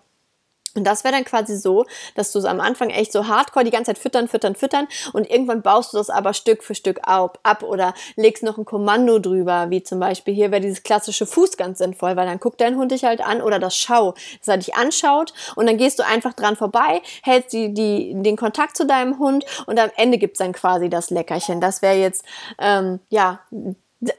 Und 0.76 0.84
das 0.84 1.04
wäre 1.04 1.14
dann 1.14 1.26
quasi 1.26 1.58
so, 1.58 1.86
dass 2.16 2.32
du 2.32 2.40
es 2.40 2.46
am 2.46 2.60
Anfang 2.60 2.90
echt 2.90 3.12
so 3.12 3.28
hardcore 3.28 3.66
die 3.66 3.72
ganze 3.72 3.92
Zeit 3.92 3.98
füttern, 3.98 4.28
füttern, 4.28 4.56
füttern 4.56 4.88
und 5.14 5.30
irgendwann 5.30 5.62
baust 5.62 5.94
du 5.94 5.98
das 5.98 6.10
aber 6.10 6.34
Stück 6.34 6.64
für 6.64 6.76
Stück 6.76 7.00
ab, 7.04 7.40
ab 7.44 7.64
oder 7.64 7.94
legst 8.16 8.44
noch 8.44 8.58
ein 8.58 8.66
Kommando 8.66 9.20
drüber, 9.20 9.70
wie 9.70 9.84
zum 9.84 10.00
Beispiel 10.00 10.34
hier 10.34 10.52
wäre 10.52 10.62
dieses 10.62 10.84
klassische 10.84 11.26
Fuß 11.26 11.58
ganz 11.58 11.80
sinnvoll, 11.80 12.16
weil 12.16 12.28
dann 12.28 12.40
guckt 12.40 12.62
dein 12.62 12.76
Hund 12.76 12.92
dich 12.92 13.06
halt 13.06 13.22
an 13.22 13.42
oder 13.42 13.60
das 13.60 13.76
Schau, 13.76 14.14
dass 14.40 14.48
er 14.48 14.58
dich 14.58 14.76
anschaut 14.76 15.34
und 15.56 15.68
dann 15.68 15.78
gehst 15.78 16.00
du 16.00 16.06
einfach 16.06 16.34
dran 16.34 16.56
vorbei, 16.56 17.02
hältst 17.24 17.54
die, 17.54 17.74
die, 17.74 18.14
den 18.16 18.36
Kontakt 18.36 18.76
zu 18.76 18.86
deinem 18.86 19.18
Hund 19.20 19.46
und 19.66 19.80
am 19.80 19.90
Ende 19.96 20.18
gibt's 20.18 20.40
dann 20.40 20.52
quasi 20.54 20.90
das 20.90 21.10
Leckerchen. 21.10 21.62
Das 21.62 21.82
wäre 21.82 21.96
jetzt, 21.96 22.26
ähm, 22.60 23.00
ja, 23.10 23.40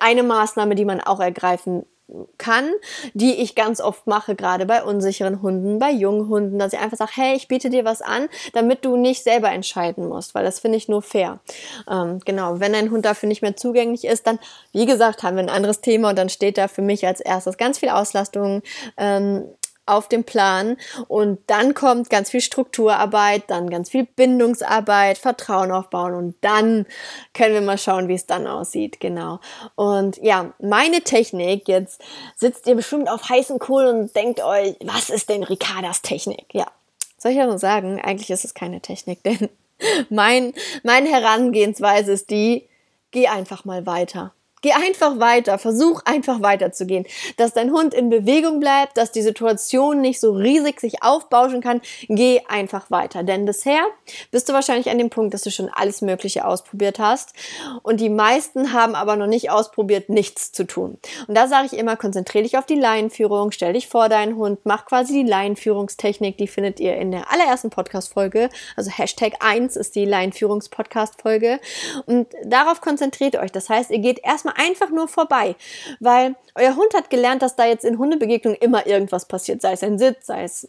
eine 0.01 0.23
Maßnahme, 0.23 0.75
die 0.75 0.85
man 0.85 1.01
auch 1.01 1.21
ergreifen 1.21 1.85
kann, 2.39 2.71
die 3.15 3.35
ich 3.35 3.55
ganz 3.55 3.81
oft 3.81 4.07
mache, 4.07 4.37
gerade 4.37 4.65
bei 4.65 4.85
unsicheren 4.85 5.43
Hunden, 5.43 5.79
bei 5.79 5.91
jungen 5.91 6.29
Hunden, 6.29 6.59
dass 6.59 6.73
ich 6.73 6.79
einfach 6.79 6.97
sage, 6.97 7.13
hey, 7.15 7.35
ich 7.35 7.49
biete 7.49 7.69
dir 7.69 7.85
was 7.85 8.01
an, 8.01 8.29
damit 8.53 8.85
du 8.85 8.97
nicht 8.97 9.25
selber 9.25 9.51
entscheiden 9.51 10.09
musst, 10.09 10.35
weil 10.35 10.45
das 10.45 10.61
finde 10.61 10.79
ich 10.79 10.89
nur 10.89 11.03
fair. 11.03 11.41
Ähm, 11.91 12.21
genau, 12.25 12.61
wenn 12.61 12.75
ein 12.75 12.91
Hund 12.91 13.05
dafür 13.05 13.29
nicht 13.29 13.43
mehr 13.43 13.57
zugänglich 13.57 14.05
ist, 14.05 14.27
dann, 14.27 14.39
wie 14.73 14.87
gesagt, 14.87 15.23
haben 15.23 15.37
wir 15.37 15.43
ein 15.43 15.49
anderes 15.49 15.81
Thema 15.81 16.11
und 16.11 16.19
dann 16.19 16.29
steht 16.29 16.59
da 16.59 16.69
für 16.69 16.83
mich 16.83 17.07
als 17.07 17.21
erstes 17.21 17.57
ganz 17.57 17.79
viel 17.79 17.89
Auslastung, 17.89 18.63
ähm, 18.97 19.45
auf 19.87 20.09
dem 20.09 20.25
Plan 20.25 20.77
und 21.09 21.39
dann 21.47 21.75
kommt 21.75 22.11
ganz 22.11 22.31
viel 22.31 22.41
Strukturarbeit, 22.41 23.45
dann 23.49 23.71
ganz 23.71 23.91
viel 23.91 24.05
Bindungsarbeit, 24.05 25.19
Vertrauen 25.19 25.71
aufbauen 25.71 26.15
und 26.15 26.35
dann 26.41 26.87
können 27.33 27.55
wir 27.55 27.61
mal 27.61 27.79
schauen, 27.79 28.09
wie 28.09 28.15
es 28.15 28.27
dann 28.27 28.47
aussieht, 28.47 29.01
genau. 29.01 29.41
Und 29.77 30.19
ja, 30.19 30.53
meine 30.61 31.03
Technik, 31.03 31.69
jetzt 31.69 32.01
sitzt 32.35 32.67
ihr 32.67 32.75
bestimmt 32.75 33.09
auf 33.09 33.29
heißen 33.29 33.59
Kohl 33.59 33.87
und 33.87 34.15
denkt 34.15 34.43
euch, 34.43 34.77
was 34.85 35.09
ist 35.09 35.29
denn 35.29 35.43
Ricardas 35.43 36.03
Technik? 36.03 36.47
Ja, 36.53 36.67
soll 37.17 37.33
ich 37.33 37.39
ja 37.39 37.47
nur 37.47 37.59
sagen, 37.59 38.01
eigentlich 38.01 38.31
ist 38.31 38.45
es 38.45 38.55
keine 38.55 38.81
Technik, 38.81 39.23
denn 39.25 39.49
mein, 40.09 40.53
meine 40.83 41.09
Herangehensweise 41.09 42.13
ist 42.13 42.31
die, 42.31 42.69
geh 43.11 43.29
einfach 43.29 43.65
mal 43.65 43.87
weiter. 43.87 44.33
Geh 44.63 44.73
einfach 44.73 45.21
weiter, 45.21 45.59
versuch 45.59 46.03
einfach 46.07 46.41
weiterzugehen, 46.41 47.07
dass 47.37 47.53
dein 47.53 47.71
Hund 47.71 47.93
in 47.93 48.09
Bewegung 48.09 48.59
bleibt, 48.59 48.97
dass 48.97 49.13
die 49.13 49.23
Situation 49.23 50.01
nicht 50.01 50.19
so 50.19 50.33
riesig 50.33 50.81
sich 50.81 51.03
aufbauschen 51.03 51.61
kann. 51.61 51.83
Geh 52.09 52.41
einfach 52.49 52.91
weiter, 52.91 53.23
denn 53.23 53.45
bisher 53.45 53.81
bist 54.31 54.49
du 54.49 54.55
wahrscheinlich 54.55 54.91
an 54.91 54.99
dem 54.99 55.11
Punkt, 55.11 55.35
dass 55.35 55.43
du 55.43 55.51
schon 55.51 55.69
alles 55.69 56.01
Mögliche 56.01 56.47
ausprobiert 56.47 56.99
hast. 56.99 57.35
Und 57.83 58.01
die 58.01 58.09
meisten 58.09 58.73
haben 58.73 58.95
aber 58.95 59.17
noch 59.17 59.27
nicht 59.27 59.51
ausprobiert, 59.51 60.09
nichts 60.09 60.53
zu 60.53 60.65
tun. 60.65 60.99
Und 61.29 61.37
da 61.37 61.49
sage 61.49 61.67
ich 61.67 61.79
immer, 61.79 61.97
konzentriere 61.97 62.45
dich 62.45 62.57
auf 62.57 62.65
die 62.65 62.75
Laienführung, 62.75 63.53
stell 63.53 63.75
dich 63.75 63.89
vor 63.89 64.09
deinen 64.09 64.37
Hund, 64.37 64.61
mach 64.65 64.87
quasi 64.87 65.13
die 65.13 65.29
Laienführungstechnik, 65.29 66.39
die 66.39 66.49
findet 66.49 66.81
ihr 66.81 66.97
in 66.97 67.11
der 67.11 67.31
allerersten 67.31 67.69
Podcast-Folge, 67.69 68.49
also 68.75 68.91
Hashtag 68.91 69.35
1 69.41 69.77
ist 69.77 69.95
die 69.95 70.07
Laienführungs-Podcast-Folge. 70.07 71.61
Und 72.07 72.29
darauf 72.45 72.81
konzentriert 72.81 73.37
euch. 73.37 73.53
Das 73.53 73.69
heißt, 73.69 73.91
ihr 73.91 73.99
geht 73.99 74.21
erstmal 74.25 74.46
erstmal 74.47 74.67
einfach 74.67 74.91
nur 74.91 75.09
vorbei, 75.09 75.57
weil 76.01 76.37
euer 76.55 76.77
Hund 76.77 76.95
hat 76.95 77.11
gelernt, 77.11 77.43
dass 77.43 77.57
da 77.57 77.67
jetzt 77.67 77.85
in 77.85 77.99
Hundebegegnungen 77.99 78.59
immer 78.61 78.87
irgendwas 78.87 79.27
passiert, 79.27 79.63
sei 79.63 79.73
es 79.73 79.83
ein 79.83 79.99
Sitz, 79.99 80.27
sei 80.27 80.45
es 80.45 80.69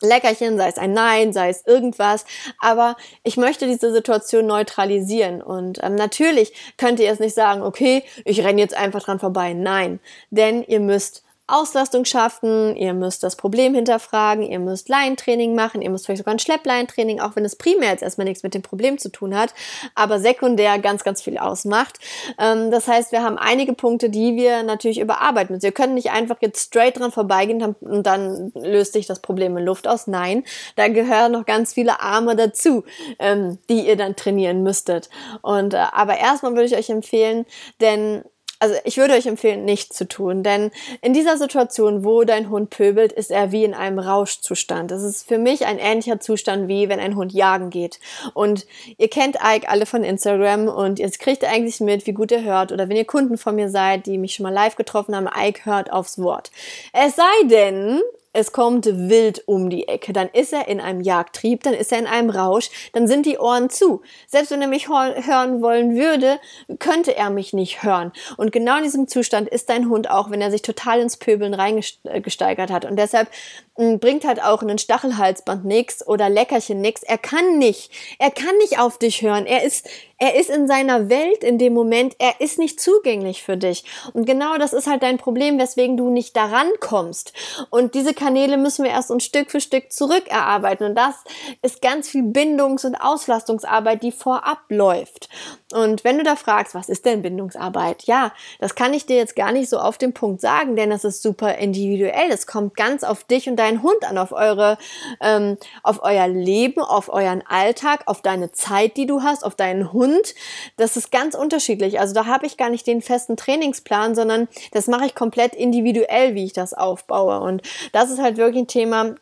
Leckerchen, 0.00 0.58
sei 0.58 0.68
es 0.68 0.76
ein 0.76 0.92
Nein, 0.92 1.32
sei 1.32 1.48
es 1.48 1.66
irgendwas. 1.66 2.26
Aber 2.60 2.96
ich 3.22 3.36
möchte 3.36 3.66
diese 3.66 3.92
Situation 3.92 4.46
neutralisieren. 4.46 5.40
Und 5.40 5.78
ähm, 5.82 5.94
natürlich 5.94 6.52
könnt 6.76 7.00
ihr 7.00 7.06
jetzt 7.06 7.20
nicht 7.20 7.34
sagen, 7.34 7.62
okay, 7.62 8.02
ich 8.24 8.44
renne 8.44 8.60
jetzt 8.60 8.76
einfach 8.76 9.02
dran 9.02 9.20
vorbei. 9.20 9.54
Nein, 9.54 10.00
denn 10.30 10.62
ihr 10.64 10.80
müsst 10.80 11.22
Auslastung 11.46 12.06
schaffen, 12.06 12.74
ihr 12.74 12.94
müsst 12.94 13.22
das 13.22 13.36
Problem 13.36 13.74
hinterfragen, 13.74 14.44
ihr 14.44 14.58
müsst 14.58 14.88
Laientraining 14.88 15.54
machen, 15.54 15.82
ihr 15.82 15.90
müsst 15.90 16.06
vielleicht 16.06 16.20
sogar 16.20 16.34
ein 16.34 16.38
Schlepplaientraining, 16.38 17.20
auch 17.20 17.36
wenn 17.36 17.44
es 17.44 17.56
primär 17.56 17.90
jetzt 17.90 18.02
erstmal 18.02 18.26
nichts 18.26 18.42
mit 18.42 18.54
dem 18.54 18.62
Problem 18.62 18.96
zu 18.96 19.10
tun 19.10 19.36
hat, 19.36 19.52
aber 19.94 20.20
sekundär 20.20 20.78
ganz, 20.78 21.04
ganz 21.04 21.20
viel 21.20 21.36
ausmacht. 21.36 21.98
Ähm, 22.38 22.70
das 22.70 22.88
heißt, 22.88 23.12
wir 23.12 23.22
haben 23.22 23.36
einige 23.36 23.74
Punkte, 23.74 24.08
die 24.08 24.36
wir 24.36 24.62
natürlich 24.62 24.98
überarbeiten 24.98 25.54
müssen. 25.54 25.64
Wir 25.64 25.72
können 25.72 25.94
nicht 25.94 26.10
einfach 26.10 26.36
jetzt 26.40 26.64
straight 26.64 26.98
dran 26.98 27.12
vorbeigehen 27.12 27.74
und 27.78 28.06
dann 28.06 28.50
löst 28.54 28.94
sich 28.94 29.06
das 29.06 29.20
Problem 29.20 29.54
in 29.58 29.66
Luft 29.66 29.86
aus. 29.86 30.06
Nein, 30.06 30.44
da 30.76 30.88
gehören 30.88 31.32
noch 31.32 31.44
ganz 31.44 31.74
viele 31.74 32.00
Arme 32.00 32.36
dazu, 32.36 32.84
ähm, 33.18 33.58
die 33.68 33.86
ihr 33.86 33.96
dann 33.96 34.16
trainieren 34.16 34.62
müsstet. 34.62 35.10
Und 35.42 35.74
äh, 35.74 35.84
aber 35.92 36.16
erstmal 36.16 36.52
würde 36.52 36.64
ich 36.64 36.76
euch 36.76 36.88
empfehlen, 36.88 37.44
denn 37.82 38.24
also 38.64 38.76
ich 38.84 38.96
würde 38.96 39.12
euch 39.12 39.26
empfehlen, 39.26 39.66
nichts 39.66 39.94
zu 39.94 40.08
tun, 40.08 40.42
denn 40.42 40.70
in 41.02 41.12
dieser 41.12 41.36
Situation, 41.36 42.02
wo 42.02 42.24
dein 42.24 42.48
Hund 42.48 42.70
pöbelt, 42.70 43.12
ist 43.12 43.30
er 43.30 43.52
wie 43.52 43.62
in 43.62 43.74
einem 43.74 43.98
Rauschzustand. 43.98 44.90
Das 44.90 45.02
ist 45.02 45.28
für 45.28 45.36
mich 45.36 45.66
ein 45.66 45.78
ähnlicher 45.78 46.18
Zustand, 46.18 46.66
wie 46.66 46.88
wenn 46.88 46.98
ein 46.98 47.14
Hund 47.14 47.34
jagen 47.34 47.68
geht. 47.68 48.00
Und 48.32 48.64
ihr 48.96 49.08
kennt 49.08 49.36
Ike 49.44 49.68
alle 49.68 49.84
von 49.84 50.02
Instagram 50.02 50.68
und 50.68 50.98
ihr 50.98 51.10
kriegt 51.10 51.44
eigentlich 51.44 51.80
mit, 51.80 52.06
wie 52.06 52.14
gut 52.14 52.32
er 52.32 52.42
hört. 52.42 52.72
Oder 52.72 52.88
wenn 52.88 52.96
ihr 52.96 53.04
Kunden 53.04 53.36
von 53.36 53.54
mir 53.54 53.68
seid, 53.68 54.06
die 54.06 54.16
mich 54.16 54.34
schon 54.34 54.44
mal 54.44 54.54
live 54.54 54.76
getroffen 54.76 55.14
haben, 55.14 55.28
Ike 55.28 55.66
hört 55.66 55.92
aufs 55.92 56.18
Wort. 56.18 56.50
Es 56.94 57.16
sei 57.16 57.46
denn, 57.50 58.00
es 58.34 58.52
kommt 58.52 58.84
wild 58.86 59.44
um 59.46 59.70
die 59.70 59.88
Ecke, 59.88 60.12
dann 60.12 60.28
ist 60.28 60.52
er 60.52 60.68
in 60.68 60.80
einem 60.80 61.00
Jagdtrieb, 61.00 61.62
dann 61.62 61.72
ist 61.72 61.92
er 61.92 62.00
in 62.00 62.06
einem 62.06 62.30
Rausch, 62.30 62.68
dann 62.92 63.06
sind 63.06 63.26
die 63.26 63.38
Ohren 63.38 63.70
zu. 63.70 64.02
Selbst 64.26 64.50
wenn 64.50 64.60
er 64.60 64.68
mich 64.68 64.88
hören 64.88 65.62
wollen 65.62 65.96
würde, 65.96 66.40
könnte 66.80 67.16
er 67.16 67.30
mich 67.30 67.52
nicht 67.52 67.84
hören. 67.84 68.12
Und 68.36 68.50
genau 68.50 68.76
in 68.76 68.82
diesem 68.82 69.06
Zustand 69.06 69.48
ist 69.48 69.70
dein 69.70 69.88
Hund 69.88 70.10
auch, 70.10 70.30
wenn 70.30 70.40
er 70.40 70.50
sich 70.50 70.62
total 70.62 71.00
ins 71.00 71.16
Pöbeln 71.16 71.54
reingesteigert 71.54 72.70
hat. 72.70 72.84
Und 72.84 72.96
deshalb 72.96 73.28
hm, 73.76 73.98
bringt 73.98 74.24
halt 74.24 74.42
auch 74.42 74.62
ein 74.62 74.78
Stachelhalsband 74.78 75.64
nix 75.64 76.06
oder 76.06 76.28
Leckerchen 76.28 76.80
nix. 76.80 77.02
Er 77.02 77.18
kann 77.18 77.58
nicht, 77.58 77.90
er 78.18 78.30
kann 78.30 78.56
nicht 78.58 78.78
auf 78.78 78.98
dich 78.98 79.22
hören. 79.22 79.46
Er 79.46 79.64
ist, 79.64 79.88
er 80.18 80.36
ist 80.36 80.48
in 80.48 80.68
seiner 80.68 81.08
Welt 81.08 81.42
in 81.42 81.58
dem 81.58 81.74
Moment, 81.74 82.14
er 82.18 82.40
ist 82.40 82.58
nicht 82.58 82.80
zugänglich 82.80 83.42
für 83.42 83.56
dich. 83.56 83.84
Und 84.12 84.26
genau 84.26 84.58
das 84.58 84.72
ist 84.72 84.86
halt 84.86 85.02
dein 85.02 85.18
Problem, 85.18 85.58
weswegen 85.58 85.96
du 85.96 86.08
nicht 86.08 86.36
daran 86.36 86.68
kommst. 86.78 87.32
Und 87.70 87.94
diese 87.94 88.14
Kanäle 88.24 88.56
müssen 88.56 88.84
wir 88.84 88.90
erst 88.90 89.10
ein 89.10 89.20
Stück 89.20 89.50
für 89.50 89.60
Stück 89.60 89.92
zurückerarbeiten. 89.92 90.86
Und 90.86 90.94
das 90.94 91.14
ist 91.60 91.82
ganz 91.82 92.08
viel 92.08 92.22
Bindungs- 92.22 92.86
und 92.86 92.94
Auslastungsarbeit, 92.94 94.02
die 94.02 94.12
vorab 94.12 94.60
läuft. 94.70 95.28
Und 95.74 96.04
wenn 96.04 96.16
du 96.16 96.24
da 96.24 96.36
fragst, 96.36 96.74
was 96.74 96.88
ist 96.88 97.04
denn 97.04 97.20
Bindungsarbeit? 97.20 98.04
Ja, 98.04 98.32
das 98.60 98.76
kann 98.76 98.94
ich 98.94 99.06
dir 99.06 99.16
jetzt 99.16 99.36
gar 99.36 99.52
nicht 99.52 99.68
so 99.68 99.78
auf 99.78 99.98
den 99.98 100.14
Punkt 100.14 100.40
sagen, 100.40 100.76
denn 100.76 100.88
das 100.88 101.04
ist 101.04 101.20
super 101.20 101.56
individuell. 101.56 102.30
Das 102.30 102.46
kommt 102.46 102.76
ganz 102.76 103.02
auf 103.04 103.24
dich 103.24 103.48
und 103.48 103.56
deinen 103.56 103.82
Hund 103.82 104.08
an, 104.08 104.16
auf 104.16 104.32
eure, 104.32 104.78
ähm, 105.20 105.58
auf 105.82 106.02
euer 106.02 106.28
Leben, 106.28 106.80
auf 106.80 107.12
euren 107.12 107.42
Alltag, 107.46 108.04
auf 108.06 108.22
deine 108.22 108.52
Zeit, 108.52 108.96
die 108.96 109.06
du 109.06 109.22
hast, 109.22 109.44
auf 109.44 109.56
deinen 109.56 109.92
Hund. 109.92 110.34
Das 110.76 110.96
ist 110.96 111.10
ganz 111.10 111.34
unterschiedlich. 111.34 112.00
Also 112.00 112.14
da 112.14 112.26
habe 112.26 112.46
ich 112.46 112.56
gar 112.56 112.70
nicht 112.70 112.86
den 112.86 113.02
festen 113.02 113.36
Trainingsplan, 113.36 114.14
sondern 114.14 114.48
das 114.72 114.86
mache 114.86 115.06
ich 115.06 115.14
komplett 115.14 115.54
individuell, 115.56 116.36
wie 116.36 116.44
ich 116.44 116.52
das 116.52 116.72
aufbaue. 116.72 117.40
Und 117.40 117.62
das 117.92 118.10
ist 118.10 118.13
halt 118.18 118.36
wirklich 118.36 118.62
ein 118.62 118.68
Thema, 118.68 119.14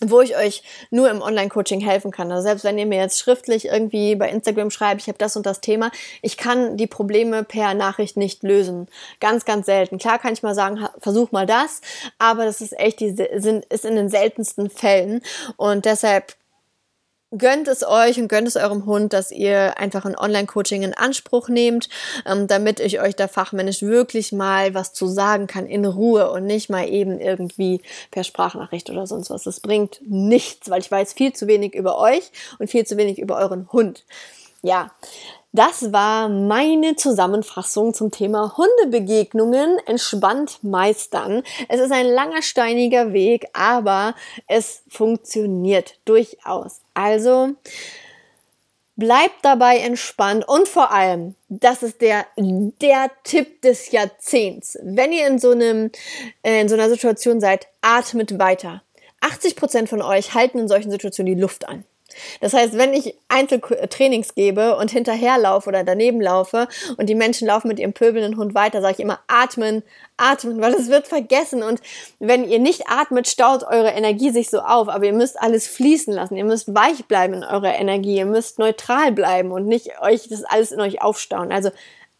wo 0.00 0.20
ich 0.20 0.36
euch 0.36 0.62
nur 0.90 1.10
im 1.10 1.22
Online-Coaching 1.22 1.80
helfen 1.80 2.10
kann. 2.10 2.30
Also 2.32 2.42
selbst 2.42 2.64
wenn 2.64 2.78
ihr 2.78 2.86
mir 2.86 2.98
jetzt 2.98 3.18
schriftlich 3.18 3.66
irgendwie 3.66 4.16
bei 4.16 4.30
Instagram 4.30 4.70
schreibt, 4.70 5.02
ich 5.02 5.08
habe 5.08 5.18
das 5.18 5.36
und 5.36 5.46
das 5.46 5.60
Thema, 5.60 5.90
ich 6.22 6.36
kann 6.36 6.76
die 6.76 6.86
Probleme 6.86 7.44
per 7.44 7.74
Nachricht 7.74 8.16
nicht 8.16 8.42
lösen. 8.42 8.88
Ganz, 9.20 9.44
ganz 9.44 9.66
selten. 9.66 9.98
Klar 9.98 10.18
kann 10.18 10.32
ich 10.32 10.42
mal 10.42 10.54
sagen, 10.54 10.88
versuch 10.98 11.32
mal 11.32 11.46
das, 11.46 11.82
aber 12.18 12.44
das 12.44 12.60
ist 12.60 12.78
echt, 12.78 13.00
die 13.00 13.10
sind, 13.10 13.66
ist 13.66 13.84
in 13.84 13.96
den 13.96 14.08
seltensten 14.08 14.70
Fällen. 14.70 15.22
Und 15.56 15.84
deshalb 15.84 16.34
gönnt 17.36 17.68
es 17.68 17.86
euch 17.86 18.18
und 18.18 18.28
gönnt 18.28 18.48
es 18.48 18.56
eurem 18.56 18.86
Hund, 18.86 19.12
dass 19.12 19.30
ihr 19.30 19.78
einfach 19.78 20.04
ein 20.04 20.18
Online-Coaching 20.18 20.82
in 20.82 20.94
Anspruch 20.94 21.48
nehmt, 21.48 21.88
ähm, 22.26 22.46
damit 22.46 22.80
ich 22.80 23.00
euch 23.00 23.14
da 23.14 23.28
fachmännisch 23.28 23.82
wirklich 23.82 24.32
mal 24.32 24.74
was 24.74 24.92
zu 24.92 25.06
sagen 25.06 25.46
kann 25.46 25.66
in 25.66 25.84
Ruhe 25.84 26.30
und 26.30 26.46
nicht 26.46 26.70
mal 26.70 26.88
eben 26.88 27.20
irgendwie 27.20 27.82
per 28.10 28.24
Sprachnachricht 28.24 28.90
oder 28.90 29.06
sonst 29.06 29.30
was. 29.30 29.44
Das 29.44 29.60
bringt 29.60 30.00
nichts, 30.04 30.70
weil 30.70 30.80
ich 30.80 30.90
weiß 30.90 31.12
viel 31.12 31.32
zu 31.32 31.46
wenig 31.46 31.74
über 31.74 31.98
euch 31.98 32.30
und 32.58 32.70
viel 32.70 32.84
zu 32.84 32.96
wenig 32.96 33.18
über 33.18 33.36
euren 33.38 33.68
Hund. 33.72 34.04
Ja, 34.62 34.90
das 35.52 35.92
war 35.92 36.28
meine 36.28 36.94
Zusammenfassung 36.94 37.92
zum 37.92 38.12
Thema 38.12 38.56
Hundebegegnungen 38.56 39.78
entspannt 39.84 40.62
meistern. 40.62 41.42
Es 41.68 41.80
ist 41.80 41.90
ein 41.90 42.06
langer, 42.06 42.42
steiniger 42.42 43.12
Weg, 43.12 43.48
aber 43.52 44.14
es 44.46 44.82
funktioniert 44.88 45.94
durchaus. 46.04 46.82
Also 47.00 47.54
bleibt 48.96 49.42
dabei 49.42 49.78
entspannt 49.78 50.46
und 50.46 50.68
vor 50.68 50.92
allem, 50.92 51.34
das 51.48 51.82
ist 51.82 52.02
der, 52.02 52.26
der 52.36 53.10
Tipp 53.24 53.62
des 53.62 53.90
Jahrzehnts. 53.90 54.78
Wenn 54.82 55.10
ihr 55.10 55.26
in 55.26 55.38
so 55.38 55.52
einem, 55.52 55.90
äh, 56.42 56.60
in 56.60 56.68
so 56.68 56.74
einer 56.74 56.90
Situation 56.90 57.40
seid, 57.40 57.68
atmet 57.80 58.38
weiter. 58.38 58.82
80 59.22 59.56
Prozent 59.56 59.88
von 59.88 60.02
euch 60.02 60.34
halten 60.34 60.58
in 60.58 60.68
solchen 60.68 60.90
Situationen 60.90 61.34
die 61.34 61.40
Luft 61.40 61.66
an. 61.66 61.84
Das 62.40 62.52
heißt, 62.52 62.76
wenn 62.76 62.92
ich 62.92 63.14
Einzeltrainings 63.28 64.34
gebe 64.34 64.76
und 64.76 64.90
hinterherlaufe 64.90 65.68
oder 65.68 65.84
daneben 65.84 66.20
laufe 66.20 66.68
und 66.96 67.08
die 67.08 67.14
Menschen 67.14 67.46
laufen 67.46 67.68
mit 67.68 67.78
ihrem 67.78 67.92
pöbelnden 67.92 68.36
Hund 68.36 68.54
weiter, 68.54 68.80
sage 68.80 68.94
ich 68.94 69.00
immer 69.00 69.20
atmen, 69.28 69.82
atmen, 70.16 70.60
weil 70.60 70.74
es 70.74 70.88
wird 70.88 71.06
vergessen. 71.06 71.62
Und 71.62 71.80
wenn 72.18 72.48
ihr 72.48 72.58
nicht 72.58 72.88
atmet, 72.88 73.28
staut 73.28 73.64
eure 73.64 73.90
Energie 73.90 74.30
sich 74.30 74.50
so 74.50 74.60
auf. 74.60 74.88
Aber 74.88 75.04
ihr 75.04 75.12
müsst 75.12 75.40
alles 75.40 75.66
fließen 75.66 76.12
lassen. 76.14 76.36
Ihr 76.36 76.44
müsst 76.44 76.74
weich 76.74 77.06
bleiben 77.06 77.34
in 77.34 77.44
eurer 77.44 77.74
Energie. 77.74 78.16
Ihr 78.16 78.26
müsst 78.26 78.58
neutral 78.58 79.12
bleiben 79.12 79.52
und 79.52 79.66
nicht 79.66 80.00
euch 80.00 80.28
das 80.28 80.44
alles 80.44 80.72
in 80.72 80.80
euch 80.80 81.02
aufstauen. 81.02 81.52
Also 81.52 81.70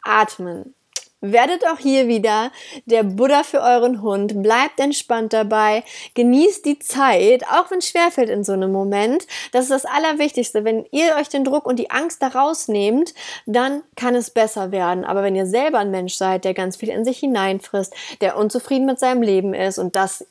atmen, 0.03 0.75
Werdet 1.21 1.67
auch 1.67 1.79
hier 1.79 2.09
wieder 2.09 2.51
der 2.87 3.03
Buddha 3.03 3.43
für 3.43 3.61
euren 3.61 4.01
Hund. 4.01 4.43
Bleibt 4.43 4.81
entspannt 4.81 5.35
dabei. 5.35 5.85
Genießt 6.15 6.65
die 6.65 6.79
Zeit, 6.79 7.45
auch 7.45 7.71
wenn 7.71 7.79
es 7.79 7.89
schwerfällt 7.89 8.31
in 8.31 8.43
so 8.43 8.53
einem 8.53 8.73
Moment. 8.73 9.27
Das 9.53 9.65
ist 9.65 9.71
das 9.71 9.85
Allerwichtigste. 9.85 10.65
Wenn 10.65 10.87
ihr 10.91 11.17
euch 11.17 11.29
den 11.29 11.45
Druck 11.45 11.67
und 11.67 11.79
die 11.79 11.91
Angst 11.91 12.23
da 12.23 12.29
rausnehmt, 12.29 13.15
dann 13.45 13.83
kann 13.97 14.15
es 14.15 14.31
besser 14.31 14.73
werden. 14.73 15.05
Aber 15.05 15.23
wenn 15.23 15.37
ihr 15.37 15.47
selber 15.47 15.79
ein 15.79 15.91
Mensch 15.91 16.15
seid, 16.15 16.45
der 16.45 16.55
ganz 16.55 16.77
viel 16.77 16.89
in 16.89 17.05
sich 17.05 17.19
hineinfrisst, 17.19 17.95
der 18.23 18.39
unzufrieden 18.39 18.87
mit 18.87 18.99
seinem 18.99 19.21
Leben 19.21 19.53
ist 19.53 19.79
und 19.79 19.97
das, 19.97 20.27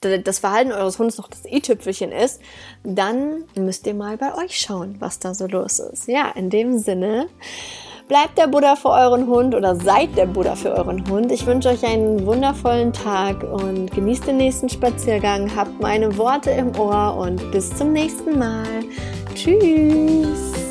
das 0.00 0.38
Verhalten 0.38 0.72
eures 0.72 0.98
Hundes 0.98 1.18
noch 1.18 1.28
das 1.28 1.44
i-Tüpfelchen 1.44 2.10
ist, 2.10 2.40
dann 2.84 3.44
müsst 3.54 3.86
ihr 3.86 3.94
mal 3.94 4.16
bei 4.16 4.34
euch 4.42 4.58
schauen, 4.58 4.96
was 4.98 5.18
da 5.18 5.34
so 5.34 5.46
los 5.46 5.78
ist. 5.78 6.08
Ja, 6.08 6.30
in 6.30 6.48
dem 6.48 6.78
Sinne. 6.78 7.28
Bleibt 8.08 8.36
der 8.36 8.46
Buddha 8.46 8.76
für 8.76 8.90
euren 8.90 9.26
Hund 9.26 9.54
oder 9.54 9.74
seid 9.76 10.16
der 10.16 10.26
Buddha 10.26 10.54
für 10.54 10.72
euren 10.72 11.08
Hund. 11.08 11.32
Ich 11.32 11.46
wünsche 11.46 11.68
euch 11.68 11.84
einen 11.84 12.26
wundervollen 12.26 12.92
Tag 12.92 13.42
und 13.42 13.90
genießt 13.90 14.26
den 14.26 14.36
nächsten 14.36 14.68
Spaziergang. 14.68 15.50
Habt 15.54 15.80
meine 15.80 16.16
Worte 16.18 16.50
im 16.50 16.78
Ohr 16.78 17.16
und 17.16 17.50
bis 17.52 17.74
zum 17.74 17.92
nächsten 17.92 18.38
Mal. 18.38 18.66
Tschüss. 19.34 20.61